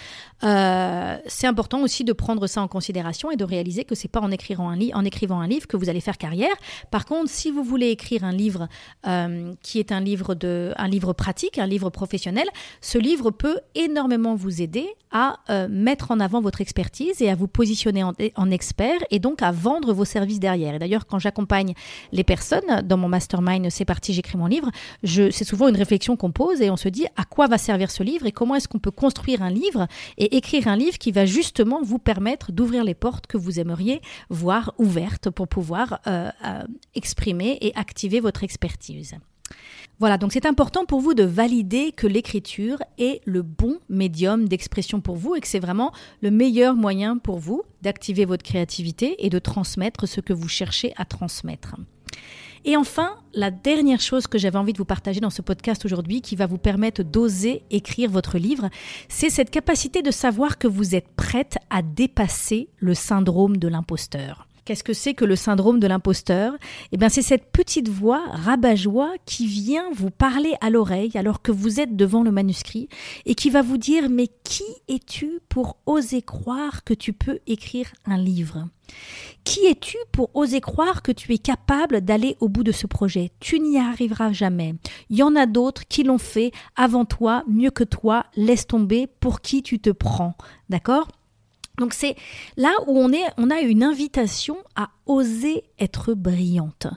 euh, 0.43 1.17
c'est 1.27 1.47
important 1.47 1.81
aussi 1.81 2.03
de 2.03 2.13
prendre 2.13 2.47
ça 2.47 2.61
en 2.61 2.67
considération 2.67 3.29
et 3.29 3.35
de 3.35 3.43
réaliser 3.43 3.83
que 3.83 3.93
c'est 3.93 4.07
pas 4.07 4.21
en 4.21 4.31
écrivant, 4.31 4.69
un 4.69 4.79
en 4.93 5.03
écrivant 5.03 5.39
un 5.41 5.47
livre 5.47 5.67
que 5.67 5.75
vous 5.75 5.89
allez 5.89 5.99
faire 5.99 6.17
carrière. 6.17 6.55
Par 6.91 7.05
contre, 7.05 7.29
si 7.29 7.51
vous 7.51 7.63
voulez 7.63 7.89
écrire 7.89 8.23
un 8.23 8.31
livre 8.31 8.69
euh, 9.05 9.53
qui 9.61 9.79
est 9.79 9.91
un 9.91 9.99
livre, 9.99 10.35
de, 10.35 10.73
un 10.77 10.87
livre 10.87 11.11
pratique, 11.13 11.57
un 11.57 11.67
livre 11.67 11.89
professionnel, 11.89 12.47
ce 12.81 12.97
livre 12.97 13.31
peut 13.31 13.59
énormément 13.75 14.35
vous 14.35 14.61
aider 14.61 14.87
à 15.11 15.39
euh, 15.49 15.67
mettre 15.69 16.11
en 16.11 16.19
avant 16.19 16.39
votre 16.39 16.61
expertise 16.61 17.21
et 17.21 17.29
à 17.29 17.35
vous 17.35 17.47
positionner 17.47 18.03
en, 18.03 18.13
en, 18.35 18.51
expert 18.51 18.99
et 19.09 19.19
donc 19.19 19.41
à 19.41 19.51
vendre 19.51 19.91
vos 19.91 20.05
services 20.05 20.39
derrière. 20.39 20.75
Et 20.75 20.79
d'ailleurs, 20.79 21.07
quand 21.07 21.19
j'accompagne 21.19 21.73
les 22.11 22.23
personnes 22.23 22.81
dans 22.83 22.97
mon 22.97 23.09
mastermind, 23.09 23.69
c'est 23.69 23.85
parti, 23.85 24.13
j'écris 24.13 24.37
mon 24.37 24.45
livre, 24.45 24.69
c'est 25.03 25.43
souvent 25.43 25.67
une 25.67 25.75
réflexion 25.75 26.15
qu'on 26.15 26.31
pose 26.31 26.61
et 26.61 26.69
on 26.69 26.77
se 26.77 26.89
dit 26.89 27.07
à 27.17 27.25
quoi 27.25 27.47
va 27.47 27.57
servir 27.57 27.91
ce 27.91 28.03
livre 28.03 28.25
et 28.25 28.31
comment 28.31 28.55
est-ce 28.55 28.67
qu'on 28.67 28.79
peut 28.79 28.91
construire 28.91 29.41
un 29.41 29.48
livre 29.49 29.87
et 30.17 30.37
écrire 30.37 30.67
un 30.67 30.75
livre 30.75 30.97
qui 30.97 31.11
va 31.11 31.25
justement 31.25 31.81
vous 31.81 31.99
permettre 31.99 32.51
d'ouvrir 32.51 32.83
les 32.83 32.93
portes 32.93 33.27
que 33.27 33.37
vous 33.37 33.59
aimeriez 33.59 34.01
voir 34.29 34.73
ouvertes 34.77 35.29
pour 35.29 35.47
pouvoir 35.47 35.99
euh, 36.07 36.29
euh, 36.45 36.63
exprimer 36.95 37.57
et 37.61 37.75
activer 37.75 38.19
votre 38.19 38.43
expertise. 38.43 39.15
Voilà, 39.99 40.17
donc 40.17 40.31
c'est 40.31 40.45
important 40.45 40.85
pour 40.85 41.01
vous 41.01 41.13
de 41.13 41.23
valider 41.23 41.91
que 41.91 42.07
l'écriture 42.07 42.77
est 42.97 43.21
le 43.25 43.41
bon 43.41 43.79
médium 43.89 44.47
d'expression 44.47 45.01
pour 45.01 45.17
vous 45.17 45.35
et 45.35 45.41
que 45.41 45.47
c'est 45.47 45.59
vraiment 45.59 45.91
le 46.21 46.31
meilleur 46.31 46.75
moyen 46.75 47.17
pour 47.17 47.37
vous 47.37 47.63
d'activer 47.81 48.23
votre 48.23 48.43
créativité 48.43 49.25
et 49.25 49.29
de 49.29 49.39
transmettre 49.39 50.07
ce 50.07 50.21
que 50.21 50.31
vous 50.31 50.47
cherchez 50.47 50.93
à 50.95 51.03
transmettre. 51.03 51.75
Et 52.65 52.75
enfin, 52.75 53.15
la 53.33 53.51
dernière 53.51 54.01
chose 54.01 54.27
que 54.27 54.37
j'avais 54.37 54.57
envie 54.57 54.73
de 54.73 54.77
vous 54.77 54.85
partager 54.85 55.19
dans 55.19 55.29
ce 55.29 55.41
podcast 55.41 55.85
aujourd'hui 55.85 56.21
qui 56.21 56.35
va 56.35 56.45
vous 56.45 56.57
permettre 56.57 57.03
d'oser 57.03 57.63
écrire 57.71 58.09
votre 58.09 58.37
livre, 58.37 58.69
c'est 59.07 59.29
cette 59.29 59.51
capacité 59.51 60.01
de 60.01 60.11
savoir 60.11 60.57
que 60.57 60.67
vous 60.67 60.95
êtes 60.95 61.07
prête 61.15 61.57
à 61.69 61.81
dépasser 61.81 62.69
le 62.77 62.93
syndrome 62.93 63.57
de 63.57 63.67
l'imposteur. 63.67 64.48
Qu'est-ce 64.65 64.83
que 64.83 64.93
c'est 64.93 65.13
que 65.13 65.25
le 65.25 65.35
syndrome 65.35 65.79
de 65.79 65.87
l'imposteur? 65.87 66.53
Eh 66.91 66.97
bien, 66.97 67.09
c'est 67.09 67.21
cette 67.21 67.51
petite 67.51 67.89
voix 67.89 68.23
rabat-joie 68.31 69.13
qui 69.25 69.47
vient 69.47 69.89
vous 69.93 70.11
parler 70.11 70.53
à 70.61 70.69
l'oreille 70.69 71.11
alors 71.15 71.41
que 71.41 71.51
vous 71.51 71.79
êtes 71.79 71.95
devant 71.95 72.23
le 72.23 72.31
manuscrit 72.31 72.89
et 73.25 73.35
qui 73.35 73.49
va 73.49 73.61
vous 73.61 73.77
dire 73.77 74.09
Mais 74.09 74.27
qui 74.43 74.63
es-tu 74.87 75.39
pour 75.49 75.77
oser 75.85 76.21
croire 76.21 76.83
que 76.83 76.93
tu 76.93 77.13
peux 77.13 77.39
écrire 77.47 77.87
un 78.05 78.17
livre? 78.17 78.67
Qui 79.43 79.65
es-tu 79.65 79.97
pour 80.11 80.29
oser 80.35 80.61
croire 80.61 81.01
que 81.01 81.11
tu 81.11 81.33
es 81.33 81.37
capable 81.37 82.01
d'aller 82.01 82.35
au 82.39 82.49
bout 82.49 82.63
de 82.63 82.71
ce 82.71 82.87
projet? 82.87 83.31
Tu 83.39 83.59
n'y 83.59 83.77
arriveras 83.77 84.31
jamais. 84.31 84.75
Il 85.09 85.17
y 85.17 85.23
en 85.23 85.35
a 85.35 85.45
d'autres 85.45 85.87
qui 85.87 86.03
l'ont 86.03 86.17
fait 86.17 86.51
avant 86.75 87.05
toi, 87.05 87.43
mieux 87.47 87.71
que 87.71 87.83
toi. 87.83 88.25
Laisse 88.35 88.67
tomber 88.67 89.07
pour 89.07 89.41
qui 89.41 89.63
tu 89.63 89.79
te 89.79 89.89
prends. 89.89 90.35
D'accord? 90.69 91.07
Donc 91.79 91.93
c'est 91.93 92.15
là 92.57 92.71
où 92.87 92.99
on 92.99 93.11
est, 93.11 93.25
on 93.37 93.49
a 93.49 93.61
une 93.61 93.83
invitation 93.83 94.57
à 94.75 94.89
oser 95.09 95.63
être 95.79 96.13
brillante. 96.13 96.87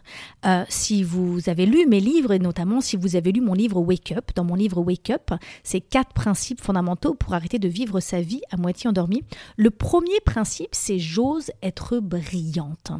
Euh, 0.46 0.64
si 0.68 1.02
vous 1.02 1.48
avez 1.48 1.66
lu 1.66 1.86
mes 1.86 1.98
livres, 1.98 2.32
et 2.32 2.38
notamment 2.38 2.80
si 2.80 2.96
vous 2.96 3.16
avez 3.16 3.32
lu 3.32 3.40
mon 3.40 3.54
livre 3.54 3.80
Wake 3.80 4.12
Up, 4.12 4.30
dans 4.36 4.44
mon 4.44 4.54
livre 4.54 4.80
Wake 4.80 5.10
Up, 5.10 5.32
c'est 5.64 5.80
quatre 5.80 6.12
principes 6.12 6.60
fondamentaux 6.60 7.14
pour 7.14 7.34
arrêter 7.34 7.58
de 7.58 7.68
vivre 7.68 7.98
sa 7.98 8.20
vie 8.20 8.42
à 8.50 8.56
moitié 8.56 8.88
endormie. 8.88 9.24
Le 9.56 9.70
premier 9.70 10.20
principe, 10.24 10.70
c'est 10.70 11.00
j'ose 11.00 11.50
être 11.62 11.98
brillante. 11.98 12.92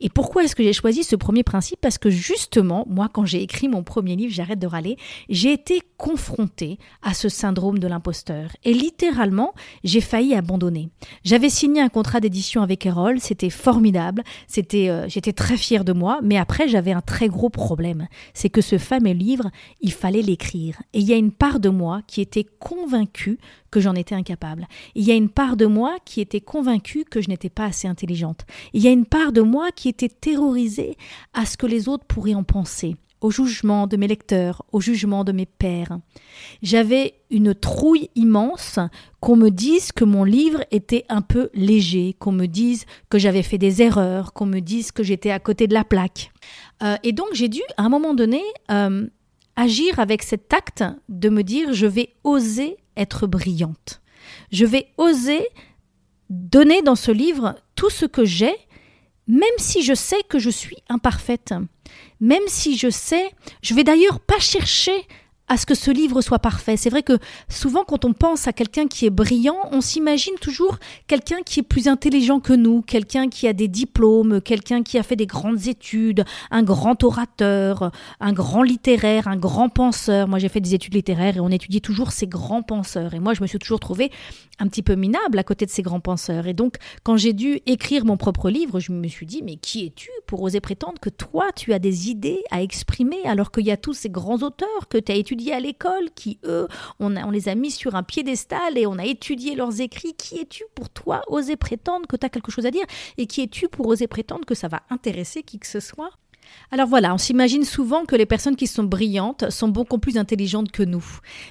Et 0.00 0.10
pourquoi 0.10 0.44
est-ce 0.44 0.54
que 0.54 0.62
j'ai 0.62 0.74
choisi 0.74 1.02
ce 1.02 1.16
premier 1.16 1.42
principe? 1.42 1.80
Parce 1.80 1.96
que 1.96 2.10
justement, 2.10 2.84
moi, 2.88 3.08
quand 3.10 3.24
j'ai 3.24 3.42
écrit 3.42 3.68
mon 3.68 3.82
premier 3.82 4.14
livre, 4.14 4.26
J'arrête 4.36 4.58
de 4.58 4.66
râler, 4.66 4.98
j'ai 5.30 5.52
été 5.52 5.80
confrontée 5.96 6.78
à 7.02 7.14
ce 7.14 7.28
syndrome 7.30 7.78
de 7.78 7.86
l'imposteur. 7.86 8.50
Et 8.64 8.74
littéralement, 8.74 9.54
j'ai 9.82 10.02
failli 10.02 10.34
abandonner. 10.34 10.90
J'avais 11.24 11.48
signé 11.48 11.80
un 11.80 11.88
contrat 11.88 12.20
d'édition 12.20 12.60
avec 12.60 12.84
Erol, 12.84 13.20
c'était 13.20 13.48
formidable. 13.48 14.22
Euh, 14.74 15.04
j'étais 15.08 15.32
très 15.32 15.56
fière 15.56 15.84
de 15.84 15.92
moi, 15.92 16.20
mais 16.22 16.36
après 16.36 16.68
j'avais 16.68 16.92
un 16.92 17.00
très 17.00 17.28
gros 17.28 17.50
problème. 17.50 18.08
C'est 18.34 18.48
que 18.48 18.60
ce 18.60 18.78
fameux 18.78 19.12
livre, 19.12 19.50
il 19.80 19.92
fallait 19.92 20.22
l'écrire. 20.22 20.80
Et 20.92 21.00
il 21.00 21.04
y 21.04 21.12
a 21.12 21.16
une 21.16 21.32
part 21.32 21.60
de 21.60 21.68
moi 21.68 22.02
qui 22.06 22.20
était 22.20 22.46
convaincue 22.58 23.38
que 23.70 23.80
j'en 23.80 23.94
étais 23.94 24.14
incapable. 24.14 24.66
Il 24.94 25.04
y 25.04 25.10
a 25.10 25.14
une 25.14 25.28
part 25.28 25.56
de 25.56 25.66
moi 25.66 25.96
qui 26.04 26.20
était 26.20 26.40
convaincue 26.40 27.04
que 27.04 27.20
je 27.20 27.28
n'étais 27.28 27.50
pas 27.50 27.64
assez 27.64 27.88
intelligente. 27.88 28.46
Il 28.72 28.82
y 28.82 28.88
a 28.88 28.92
une 28.92 29.06
part 29.06 29.32
de 29.32 29.42
moi 29.42 29.70
qui 29.74 29.88
était 29.88 30.08
terrorisée 30.08 30.96
à 31.34 31.46
ce 31.46 31.56
que 31.56 31.66
les 31.66 31.88
autres 31.88 32.04
pourraient 32.06 32.34
en 32.34 32.44
penser 32.44 32.96
au 33.26 33.30
jugement 33.32 33.88
de 33.88 33.96
mes 33.96 34.06
lecteurs, 34.06 34.62
au 34.70 34.80
jugement 34.80 35.24
de 35.24 35.32
mes 35.32 35.46
pères. 35.46 35.98
J'avais 36.62 37.14
une 37.30 37.56
trouille 37.56 38.08
immense 38.14 38.78
qu'on 39.18 39.34
me 39.34 39.50
dise 39.50 39.90
que 39.90 40.04
mon 40.04 40.22
livre 40.22 40.62
était 40.70 41.04
un 41.08 41.22
peu 41.22 41.50
léger, 41.52 42.14
qu'on 42.20 42.30
me 42.30 42.46
dise 42.46 42.84
que 43.10 43.18
j'avais 43.18 43.42
fait 43.42 43.58
des 43.58 43.82
erreurs, 43.82 44.32
qu'on 44.32 44.46
me 44.46 44.60
dise 44.60 44.92
que 44.92 45.02
j'étais 45.02 45.32
à 45.32 45.40
côté 45.40 45.66
de 45.66 45.74
la 45.74 45.82
plaque. 45.82 46.30
Euh, 46.84 46.96
et 47.02 47.10
donc 47.10 47.26
j'ai 47.32 47.48
dû, 47.48 47.62
à 47.76 47.82
un 47.82 47.88
moment 47.88 48.14
donné, 48.14 48.42
euh, 48.70 49.08
agir 49.56 49.98
avec 49.98 50.22
cet 50.22 50.52
acte 50.52 50.84
de 51.08 51.28
me 51.28 51.42
dire 51.42 51.72
je 51.72 51.86
vais 51.86 52.10
oser 52.22 52.76
être 52.96 53.26
brillante. 53.26 54.00
Je 54.52 54.64
vais 54.64 54.86
oser 54.98 55.48
donner 56.30 56.80
dans 56.82 56.96
ce 56.96 57.10
livre 57.10 57.56
tout 57.74 57.90
ce 57.90 58.06
que 58.06 58.24
j'ai, 58.24 58.54
même 59.28 59.58
si 59.58 59.82
je 59.82 59.94
sais 59.94 60.22
que 60.28 60.38
je 60.38 60.50
suis 60.50 60.76
imparfaite 60.88 61.52
même 62.20 62.42
si 62.46 62.76
je 62.76 62.90
sais, 62.90 63.30
je 63.62 63.74
vais 63.74 63.84
d'ailleurs 63.84 64.20
pas 64.20 64.38
chercher 64.38 65.06
à 65.48 65.56
ce 65.56 65.66
que 65.66 65.74
ce 65.74 65.90
livre 65.90 66.20
soit 66.20 66.38
parfait. 66.38 66.76
C'est 66.76 66.90
vrai 66.90 67.02
que 67.02 67.18
souvent 67.48 67.84
quand 67.84 68.04
on 68.04 68.12
pense 68.12 68.48
à 68.48 68.52
quelqu'un 68.52 68.86
qui 68.86 69.06
est 69.06 69.10
brillant, 69.10 69.56
on 69.70 69.80
s'imagine 69.80 70.34
toujours 70.40 70.78
quelqu'un 71.06 71.42
qui 71.44 71.60
est 71.60 71.62
plus 71.62 71.88
intelligent 71.88 72.40
que 72.40 72.52
nous, 72.52 72.82
quelqu'un 72.82 73.28
qui 73.28 73.46
a 73.46 73.52
des 73.52 73.68
diplômes, 73.68 74.40
quelqu'un 74.40 74.82
qui 74.82 74.98
a 74.98 75.02
fait 75.02 75.16
des 75.16 75.26
grandes 75.26 75.68
études, 75.68 76.24
un 76.50 76.62
grand 76.62 77.02
orateur, 77.04 77.92
un 78.20 78.32
grand 78.32 78.62
littéraire, 78.62 79.28
un 79.28 79.36
grand 79.36 79.68
penseur. 79.68 80.26
Moi 80.26 80.38
j'ai 80.38 80.48
fait 80.48 80.60
des 80.60 80.74
études 80.74 80.94
littéraires 80.94 81.36
et 81.36 81.40
on 81.40 81.50
étudie 81.50 81.80
toujours 81.80 82.10
ces 82.10 82.26
grands 82.26 82.62
penseurs. 82.62 83.14
Et 83.14 83.20
moi 83.20 83.34
je 83.34 83.42
me 83.42 83.46
suis 83.46 83.58
toujours 83.58 83.80
trouvée 83.80 84.10
un 84.58 84.66
petit 84.68 84.82
peu 84.82 84.94
minable 84.94 85.38
à 85.38 85.44
côté 85.44 85.64
de 85.66 85.70
ces 85.70 85.82
grands 85.82 86.00
penseurs. 86.00 86.46
Et 86.48 86.54
donc 86.54 86.76
quand 87.04 87.16
j'ai 87.16 87.32
dû 87.32 87.60
écrire 87.66 88.04
mon 88.04 88.16
propre 88.16 88.50
livre, 88.50 88.80
je 88.80 88.90
me 88.90 89.06
suis 89.06 89.26
dit 89.26 89.42
mais 89.44 89.56
qui 89.56 89.86
es-tu 89.86 90.10
pour 90.26 90.42
oser 90.42 90.60
prétendre 90.60 90.98
que 91.00 91.10
toi 91.10 91.50
tu 91.54 91.72
as 91.72 91.78
des 91.78 92.10
idées 92.10 92.42
à 92.50 92.62
exprimer 92.62 93.18
alors 93.24 93.52
qu'il 93.52 93.66
y 93.66 93.70
a 93.70 93.76
tous 93.76 93.94
ces 93.94 94.10
grands 94.10 94.42
auteurs 94.42 94.88
que 94.88 94.98
tu 94.98 95.12
as 95.12 95.14
étudiés 95.14 95.35
à 95.52 95.60
l'école, 95.60 96.10
qui 96.14 96.38
eux, 96.44 96.68
on, 97.00 97.16
on 97.16 97.30
les 97.30 97.48
a 97.48 97.54
mis 97.54 97.70
sur 97.70 97.94
un 97.94 98.02
piédestal 98.02 98.78
et 98.78 98.86
on 98.86 98.98
a 98.98 99.04
étudié 99.04 99.54
leurs 99.54 99.80
écrits. 99.80 100.14
Qui 100.14 100.38
es-tu 100.38 100.64
pour 100.74 100.90
toi 100.90 101.22
oser 101.28 101.56
prétendre 101.56 102.06
que 102.06 102.16
tu 102.16 102.26
as 102.26 102.28
quelque 102.28 102.50
chose 102.50 102.66
à 102.66 102.70
dire 102.70 102.84
Et 103.18 103.26
qui 103.26 103.42
es-tu 103.42 103.68
pour 103.68 103.86
oser 103.86 104.06
prétendre 104.06 104.44
que 104.44 104.54
ça 104.54 104.68
va 104.68 104.82
intéresser 104.90 105.42
qui 105.42 105.58
que 105.58 105.66
ce 105.66 105.80
soit? 105.80 106.10
Alors 106.70 106.88
voilà, 106.88 107.14
on 107.14 107.18
s'imagine 107.18 107.64
souvent 107.64 108.04
que 108.04 108.16
les 108.16 108.26
personnes 108.26 108.56
qui 108.56 108.66
sont 108.66 108.84
brillantes 108.84 109.50
sont 109.50 109.68
beaucoup 109.68 109.98
plus 109.98 110.16
intelligentes 110.16 110.70
que 110.72 110.82
nous. 110.82 111.04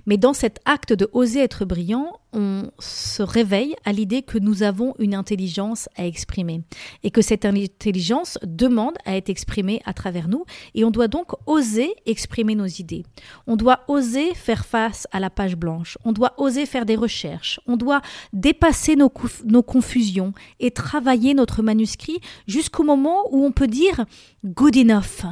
Mais 0.05 0.17
dans 0.17 0.33
cet 0.33 0.59
acte 0.65 0.93
de 0.93 1.09
oser 1.13 1.41
être 1.41 1.65
brillant, 1.65 2.19
on 2.35 2.69
se 2.79 3.23
réveille 3.23 3.75
à 3.85 3.93
l'idée 3.93 4.21
que 4.21 4.37
nous 4.37 4.61
avons 4.61 4.93
une 4.99 5.15
intelligence 5.15 5.89
à 5.95 6.05
exprimer 6.05 6.61
et 7.01 7.09
que 7.09 7.21
cette 7.21 7.45
intelligence 7.45 8.37
demande 8.43 8.95
à 9.05 9.15
être 9.15 9.29
exprimée 9.29 9.81
à 9.85 9.93
travers 9.93 10.27
nous 10.27 10.45
et 10.75 10.83
on 10.83 10.91
doit 10.91 11.07
donc 11.07 11.31
oser 11.47 11.95
exprimer 12.05 12.53
nos 12.55 12.65
idées. 12.65 13.03
On 13.47 13.55
doit 13.55 13.85
oser 13.87 14.35
faire 14.35 14.65
face 14.65 15.07
à 15.11 15.19
la 15.19 15.29
page 15.29 15.55
blanche, 15.55 15.97
on 16.03 16.11
doit 16.11 16.33
oser 16.37 16.65
faire 16.65 16.85
des 16.85 16.97
recherches, 16.97 17.59
on 17.67 17.77
doit 17.77 18.01
dépasser 18.33 18.95
nos, 18.95 19.11
nos 19.45 19.63
confusions 19.63 20.33
et 20.59 20.71
travailler 20.71 21.33
notre 21.33 21.63
manuscrit 21.63 22.19
jusqu'au 22.47 22.83
moment 22.83 23.23
où 23.31 23.45
on 23.45 23.51
peut 23.51 23.67
dire 23.67 24.05
good 24.43 24.75
enough. 24.75 25.25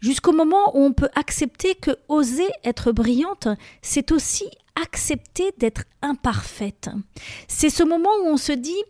Jusqu'au 0.00 0.32
moment 0.32 0.76
où 0.76 0.80
on 0.80 0.92
peut 0.92 1.08
accepter 1.14 1.74
que 1.74 1.92
oser 2.08 2.48
être 2.62 2.92
brillante, 2.92 3.48
c'est 3.80 4.12
aussi 4.12 4.44
accepter 4.80 5.52
d'être 5.58 5.84
imparfaite. 6.02 6.90
C'est 7.48 7.70
ce 7.70 7.82
moment 7.82 8.10
où 8.24 8.28
on 8.28 8.36
se 8.36 8.52
dit 8.52 8.82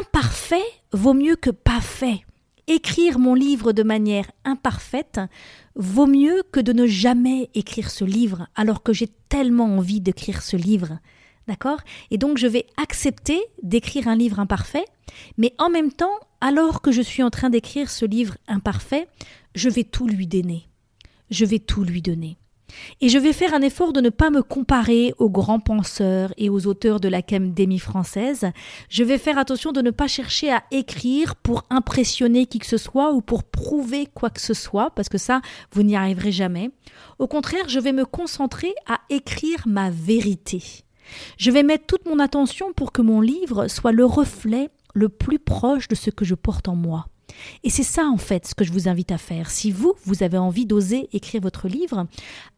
imparfait 0.00 0.64
vaut 0.92 1.14
mieux 1.14 1.36
que 1.36 1.50
pas 1.50 1.80
fait. 1.80 2.20
Écrire 2.66 3.18
mon 3.18 3.34
livre 3.34 3.72
de 3.72 3.82
manière 3.82 4.30
imparfaite 4.44 5.20
vaut 5.74 6.06
mieux 6.06 6.42
que 6.52 6.60
de 6.60 6.72
ne 6.72 6.86
jamais 6.86 7.48
écrire 7.54 7.90
ce 7.90 8.04
livre 8.04 8.46
alors 8.54 8.82
que 8.82 8.92
j'ai 8.92 9.08
tellement 9.28 9.76
envie 9.76 10.00
d'écrire 10.00 10.42
ce 10.42 10.56
livre. 10.56 10.98
D'accord? 11.46 11.80
Et 12.10 12.18
donc 12.18 12.36
je 12.36 12.46
vais 12.46 12.66
accepter 12.76 13.40
d'écrire 13.62 14.06
un 14.06 14.16
livre 14.16 14.38
imparfait, 14.38 14.84
mais 15.38 15.54
en 15.56 15.70
même 15.70 15.92
temps, 15.92 16.18
alors 16.42 16.82
que 16.82 16.92
je 16.92 17.00
suis 17.00 17.22
en 17.22 17.30
train 17.30 17.48
d'écrire 17.48 17.90
ce 17.90 18.04
livre 18.04 18.36
imparfait, 18.48 19.08
je 19.54 19.70
vais 19.70 19.84
tout 19.84 20.06
lui 20.06 20.26
donner. 20.26 20.68
Je 21.30 21.46
vais 21.46 21.58
tout 21.58 21.84
lui 21.84 22.02
donner. 22.02 22.36
Et 23.00 23.08
je 23.08 23.18
vais 23.18 23.32
faire 23.32 23.54
un 23.54 23.62
effort 23.62 23.92
de 23.92 24.00
ne 24.00 24.10
pas 24.10 24.30
me 24.30 24.42
comparer 24.42 25.14
aux 25.18 25.30
grands 25.30 25.60
penseurs 25.60 26.32
et 26.36 26.50
aux 26.50 26.66
auteurs 26.66 27.00
de 27.00 27.08
l'Académie 27.08 27.78
française. 27.78 28.46
Je 28.88 29.04
vais 29.04 29.18
faire 29.18 29.38
attention 29.38 29.72
de 29.72 29.82
ne 29.82 29.90
pas 29.90 30.08
chercher 30.08 30.52
à 30.52 30.62
écrire 30.70 31.36
pour 31.36 31.64
impressionner 31.70 32.46
qui 32.46 32.58
que 32.58 32.66
ce 32.66 32.76
soit 32.76 33.12
ou 33.12 33.20
pour 33.20 33.44
prouver 33.44 34.06
quoi 34.12 34.30
que 34.30 34.40
ce 34.40 34.54
soit, 34.54 34.90
parce 34.90 35.08
que 35.08 35.18
ça, 35.18 35.40
vous 35.72 35.82
n'y 35.82 35.96
arriverez 35.96 36.32
jamais. 36.32 36.70
Au 37.18 37.26
contraire, 37.26 37.68
je 37.68 37.80
vais 37.80 37.92
me 37.92 38.04
concentrer 38.04 38.74
à 38.86 39.00
écrire 39.10 39.62
ma 39.66 39.90
vérité. 39.90 40.62
Je 41.38 41.50
vais 41.50 41.62
mettre 41.62 41.86
toute 41.86 42.06
mon 42.06 42.18
attention 42.18 42.72
pour 42.72 42.92
que 42.92 43.02
mon 43.02 43.20
livre 43.20 43.68
soit 43.68 43.92
le 43.92 44.04
reflet 44.04 44.70
le 44.94 45.08
plus 45.08 45.38
proche 45.38 45.88
de 45.88 45.94
ce 45.94 46.10
que 46.10 46.24
je 46.24 46.34
porte 46.34 46.68
en 46.68 46.76
moi. 46.76 47.06
Et 47.64 47.70
c'est 47.70 47.82
ça 47.82 48.06
en 48.06 48.16
fait 48.16 48.46
ce 48.46 48.54
que 48.54 48.64
je 48.64 48.72
vous 48.72 48.88
invite 48.88 49.12
à 49.12 49.18
faire. 49.18 49.50
Si 49.50 49.70
vous, 49.70 49.94
vous 50.04 50.22
avez 50.22 50.38
envie 50.38 50.66
d'oser 50.66 51.08
écrire 51.12 51.40
votre 51.40 51.68
livre, 51.68 52.06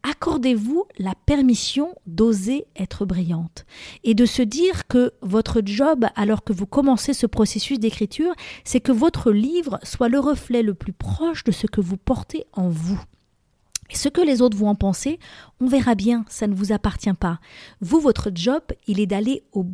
accordez-vous 0.03 0.85
la 0.99 1.15
permission 1.27 1.95
d'oser 2.07 2.67
être 2.77 3.05
brillante 3.05 3.67
et 4.05 4.15
de 4.15 4.27
se 4.27 4.43
dire 4.43 4.87
que 4.87 5.13
votre 5.23 5.63
job 5.65 6.07
alors 6.17 6.45
que 6.45 6.53
vous 6.53 6.67
commencez 6.67 7.13
ce 7.13 7.27
processus 7.27 7.79
d'écriture, 7.79 8.33
c'est 8.65 8.81
que 8.81 8.93
votre 8.93 9.33
livre 9.33 9.79
soit 9.83 10.09
le 10.09 10.21
reflet 10.21 10.63
le 10.63 10.75
plus 10.75 10.93
proche 10.93 11.45
de 11.45 11.53
ce 11.53 11.67
que 11.67 11.81
vous 11.81 11.97
portez 11.97 12.45
en 12.53 12.69
vous. 12.69 13.01
Et 13.91 13.97
ce 13.97 14.09
que 14.09 14.21
les 14.21 14.41
autres 14.41 14.57
vont 14.57 14.69
en 14.69 14.75
penser, 14.77 15.19
on 15.61 15.67
verra 15.67 15.95
bien, 15.95 16.25
ça 16.29 16.47
ne 16.47 16.55
vous 16.55 16.73
appartient 16.73 17.13
pas. 17.13 17.41
Vous, 17.81 17.99
votre 17.99 18.31
job, 18.33 18.63
il 18.87 19.01
est 19.01 19.07
d'aller 19.07 19.43
au 19.53 19.67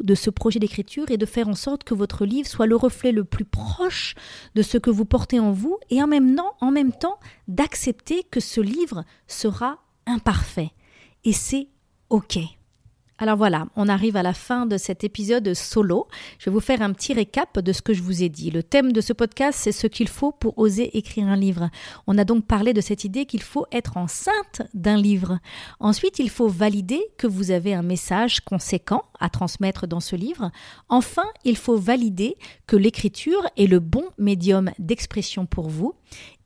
de 0.00 0.14
ce 0.14 0.30
projet 0.30 0.58
d'écriture 0.58 1.10
et 1.10 1.16
de 1.16 1.26
faire 1.26 1.48
en 1.48 1.54
sorte 1.54 1.84
que 1.84 1.94
votre 1.94 2.24
livre 2.24 2.48
soit 2.48 2.66
le 2.66 2.76
reflet 2.76 3.12
le 3.12 3.24
plus 3.24 3.44
proche 3.44 4.14
de 4.54 4.62
ce 4.62 4.78
que 4.78 4.90
vous 4.90 5.04
portez 5.04 5.40
en 5.40 5.52
vous 5.52 5.78
et 5.90 6.02
en 6.02 6.06
même 6.06 6.34
temps, 6.34 6.54
en 6.60 6.70
même 6.70 6.92
temps 6.92 7.18
d'accepter 7.48 8.24
que 8.30 8.40
ce 8.40 8.60
livre 8.60 9.04
sera 9.26 9.78
imparfait. 10.06 10.72
Et 11.24 11.32
c'est 11.32 11.68
OK. 12.10 12.38
Alors 13.22 13.36
voilà, 13.36 13.68
on 13.76 13.86
arrive 13.86 14.16
à 14.16 14.24
la 14.24 14.32
fin 14.32 14.66
de 14.66 14.76
cet 14.76 15.04
épisode 15.04 15.54
solo. 15.54 16.08
Je 16.40 16.50
vais 16.50 16.54
vous 16.54 16.58
faire 16.58 16.82
un 16.82 16.92
petit 16.92 17.12
récap 17.12 17.60
de 17.60 17.72
ce 17.72 17.80
que 17.80 17.94
je 17.94 18.02
vous 18.02 18.24
ai 18.24 18.28
dit. 18.28 18.50
Le 18.50 18.64
thème 18.64 18.90
de 18.90 19.00
ce 19.00 19.12
podcast, 19.12 19.60
c'est 19.62 19.70
ce 19.70 19.86
qu'il 19.86 20.08
faut 20.08 20.32
pour 20.32 20.58
oser 20.58 20.98
écrire 20.98 21.28
un 21.28 21.36
livre. 21.36 21.70
On 22.08 22.18
a 22.18 22.24
donc 22.24 22.48
parlé 22.48 22.72
de 22.72 22.80
cette 22.80 23.04
idée 23.04 23.24
qu'il 23.24 23.44
faut 23.44 23.64
être 23.70 23.96
enceinte 23.96 24.62
d'un 24.74 24.96
livre. 24.96 25.38
Ensuite, 25.78 26.18
il 26.18 26.30
faut 26.30 26.48
valider 26.48 27.00
que 27.16 27.28
vous 27.28 27.52
avez 27.52 27.74
un 27.74 27.82
message 27.82 28.40
conséquent 28.40 29.04
à 29.20 29.30
transmettre 29.30 29.86
dans 29.86 30.00
ce 30.00 30.16
livre. 30.16 30.50
Enfin, 30.88 31.26
il 31.44 31.56
faut 31.56 31.76
valider 31.76 32.36
que 32.66 32.74
l'écriture 32.74 33.46
est 33.56 33.68
le 33.68 33.78
bon 33.78 34.06
médium 34.18 34.72
d'expression 34.80 35.46
pour 35.46 35.68
vous. 35.68 35.94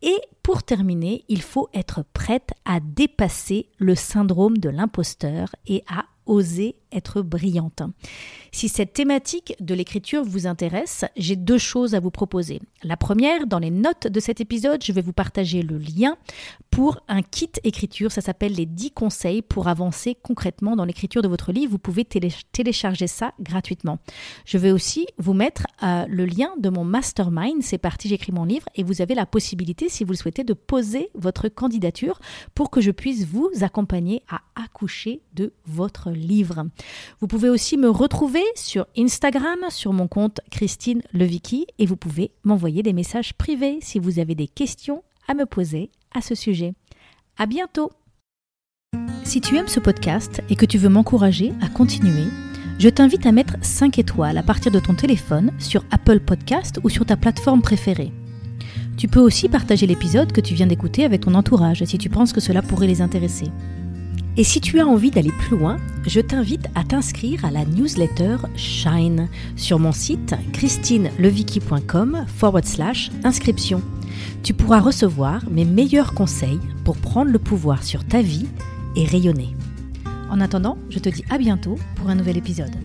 Et 0.03 0.21
pour 0.43 0.63
terminer, 0.63 1.25
il 1.31 1.41
faut 1.41 1.71
être 1.73 2.05
prête 2.13 2.51
à 2.67 2.81
dépasser 2.81 3.71
le 3.79 3.95
syndrome 3.95 4.59
de 4.59 4.69
l'imposteur 4.69 5.57
et 5.67 5.83
à 5.89 6.05
oser 6.27 6.77
être 6.93 7.23
brillante. 7.23 7.83
Si 8.53 8.69
cette 8.69 8.95
thématique 8.95 9.55
de 9.61 9.75
l'écriture 9.75 10.25
vous 10.25 10.47
intéresse, 10.47 11.05
j'ai 11.17 11.37
deux 11.37 11.59
choses 11.59 11.95
à 11.95 12.01
vous 12.01 12.11
proposer. 12.11 12.61
La 12.83 12.97
première, 12.97 13.47
dans 13.47 13.59
les 13.59 13.71
notes 13.71 14.07
de 14.07 14.21
cet 14.21 14.41
épisode, 14.41 14.83
je 14.83 14.93
vais 14.93 15.03
vous 15.03 15.13
partager 15.13 15.63
le 15.63 15.77
lien 15.77 16.17
pour 16.71 17.01
un 17.09 17.23
kit 17.23 17.51
écriture. 17.65 18.13
Ça 18.13 18.21
s'appelle 18.21 18.55
les 18.55 18.67
10 18.67 18.93
conseils 18.93 19.43
pour 19.43 19.69
avancer 19.69 20.17
concrètement 20.23 20.77
dans 20.77 20.85
l'écriture 20.85 21.23
de 21.23 21.29
votre 21.29 21.53
livre. 21.53 21.73
Vous 21.73 21.79
pouvez 21.79 22.05
télécharger 22.05 23.07
ça 23.07 23.35
gratuitement. 23.41 23.99
Je 24.47 24.59
vais 24.59 24.71
aussi 24.71 25.07
vous 25.19 25.35
mettre 25.35 25.67
euh, 25.83 26.07
le 26.09 26.25
lien 26.25 26.51
de 26.59 26.71
mon 26.71 26.85
mastermind. 26.85 27.63
C'est 27.63 27.79
parti, 27.79 28.09
j'écris 28.09 28.33
mon 28.33 28.45
livre 28.45 28.69
et 28.75 28.83
vous 28.83 29.03
avez 29.03 29.15
la 29.15 29.27
possibilité, 29.27 29.89
si 29.89 30.05
vous 30.05 30.13
le 30.13 30.17
souhaitez, 30.17 30.45
de 30.45 30.55
poser 30.55 31.11
votre 31.15 31.49
candidature 31.49 32.21
pour 32.55 32.71
que 32.71 32.81
je 32.81 32.91
puisse 32.91 33.27
vous 33.27 33.51
accompagner 33.61 34.23
à 34.29 34.41
accoucher 34.55 35.21
de 35.35 35.53
votre 35.67 36.11
livre. 36.17 36.67
Vous 37.21 37.27
pouvez 37.27 37.49
aussi 37.49 37.77
me 37.77 37.89
retrouver 37.89 38.45
sur 38.55 38.87
Instagram, 38.97 39.59
sur 39.71 39.93
mon 39.93 40.09
compte 40.09 40.41
Christine 40.51 41.03
Levicki, 41.13 41.67
et 41.79 41.87
vous 41.87 41.97
pouvez 41.97 42.33
m'envoyer 42.45 42.83
des 42.83 42.93
messages 42.93 43.35
privés 43.35 43.79
si 43.81 43.99
vous 43.99 44.19
avez 44.19 44.35
des 44.35 44.49
questions 44.49 45.03
à 45.29 45.35
me 45.35 45.47
poser 45.47 45.91
à 46.15 46.21
ce 46.21 46.35
sujet. 46.35 46.75
À 47.39 47.47
bientôt! 47.47 47.93
Si 49.25 49.41
tu 49.41 49.57
aimes 49.57 49.69
ce 49.69 49.81
podcast 49.81 50.41
et 50.49 50.57
que 50.57 50.67
tu 50.67 50.79
veux 50.79 50.89
m'encourager 50.89 51.53
à 51.61 51.69
continuer, 51.69 52.29
je 52.79 52.89
t'invite 52.89 53.27
à 53.27 53.33
mettre 53.33 53.57
5 53.61 53.99
étoiles 53.99 54.39
à 54.39 54.43
partir 54.43 54.71
de 54.71 54.79
ton 54.79 54.95
téléphone 54.95 55.51
sur 55.59 55.85
Apple 55.91 56.21
Podcast 56.21 56.79
ou 56.85 56.89
sur 56.89 57.07
ta 57.07 57.17
plateforme 57.17 57.63
préférée. 57.63 58.13
Tu 58.97 59.09
peux 59.09 59.21
aussi 59.21 59.49
partager 59.49 59.87
l'épisode 59.87 60.33
que 60.33 60.41
tu 60.41 60.55
viens 60.55 60.67
d'écouter 60.67 61.05
avec 61.05 61.23
ton 61.23 61.35
entourage 61.35 61.85
si 61.85 61.99
tu 61.99 62.09
penses 62.09 62.33
que 62.33 62.41
cela 62.41 62.63
pourrait 62.63 62.87
les 62.87 63.03
intéresser. 63.03 63.47
Et 64.39 64.45
si 64.45 64.61
tu 64.61 64.81
as 64.81 64.87
envie 64.87 65.11
d'aller 65.11 65.33
plus 65.33 65.57
loin, 65.57 65.79
je 66.05 66.21
t'invite 66.21 66.67
à 66.75 66.85
t'inscrire 66.85 67.45
à 67.47 67.51
la 67.51 67.65
newsletter 67.65 68.37
Shine 68.55 69.29
sur 69.57 69.79
mon 69.79 69.93
site 69.93 70.35
slash 72.67 73.11
inscription. 73.25 73.81
Tu 74.43 74.53
pourras 74.53 74.81
recevoir 74.81 75.43
mes 75.51 75.65
meilleurs 75.65 76.13
conseils 76.13 76.61
pour 76.85 76.99
prendre 76.99 77.31
le 77.31 77.39
pouvoir 77.39 77.83
sur 77.83 78.05
ta 78.05 78.21
vie 78.21 78.47
et 78.95 79.07
rayonner. 79.07 79.57
En 80.31 80.41
attendant, 80.41 80.77
je 80.91 80.99
te 80.99 81.09
dis 81.09 81.25
à 81.31 81.39
bientôt 81.39 81.77
pour 81.95 82.11
un 82.11 82.15
nouvel 82.15 82.37
épisode. 82.37 82.77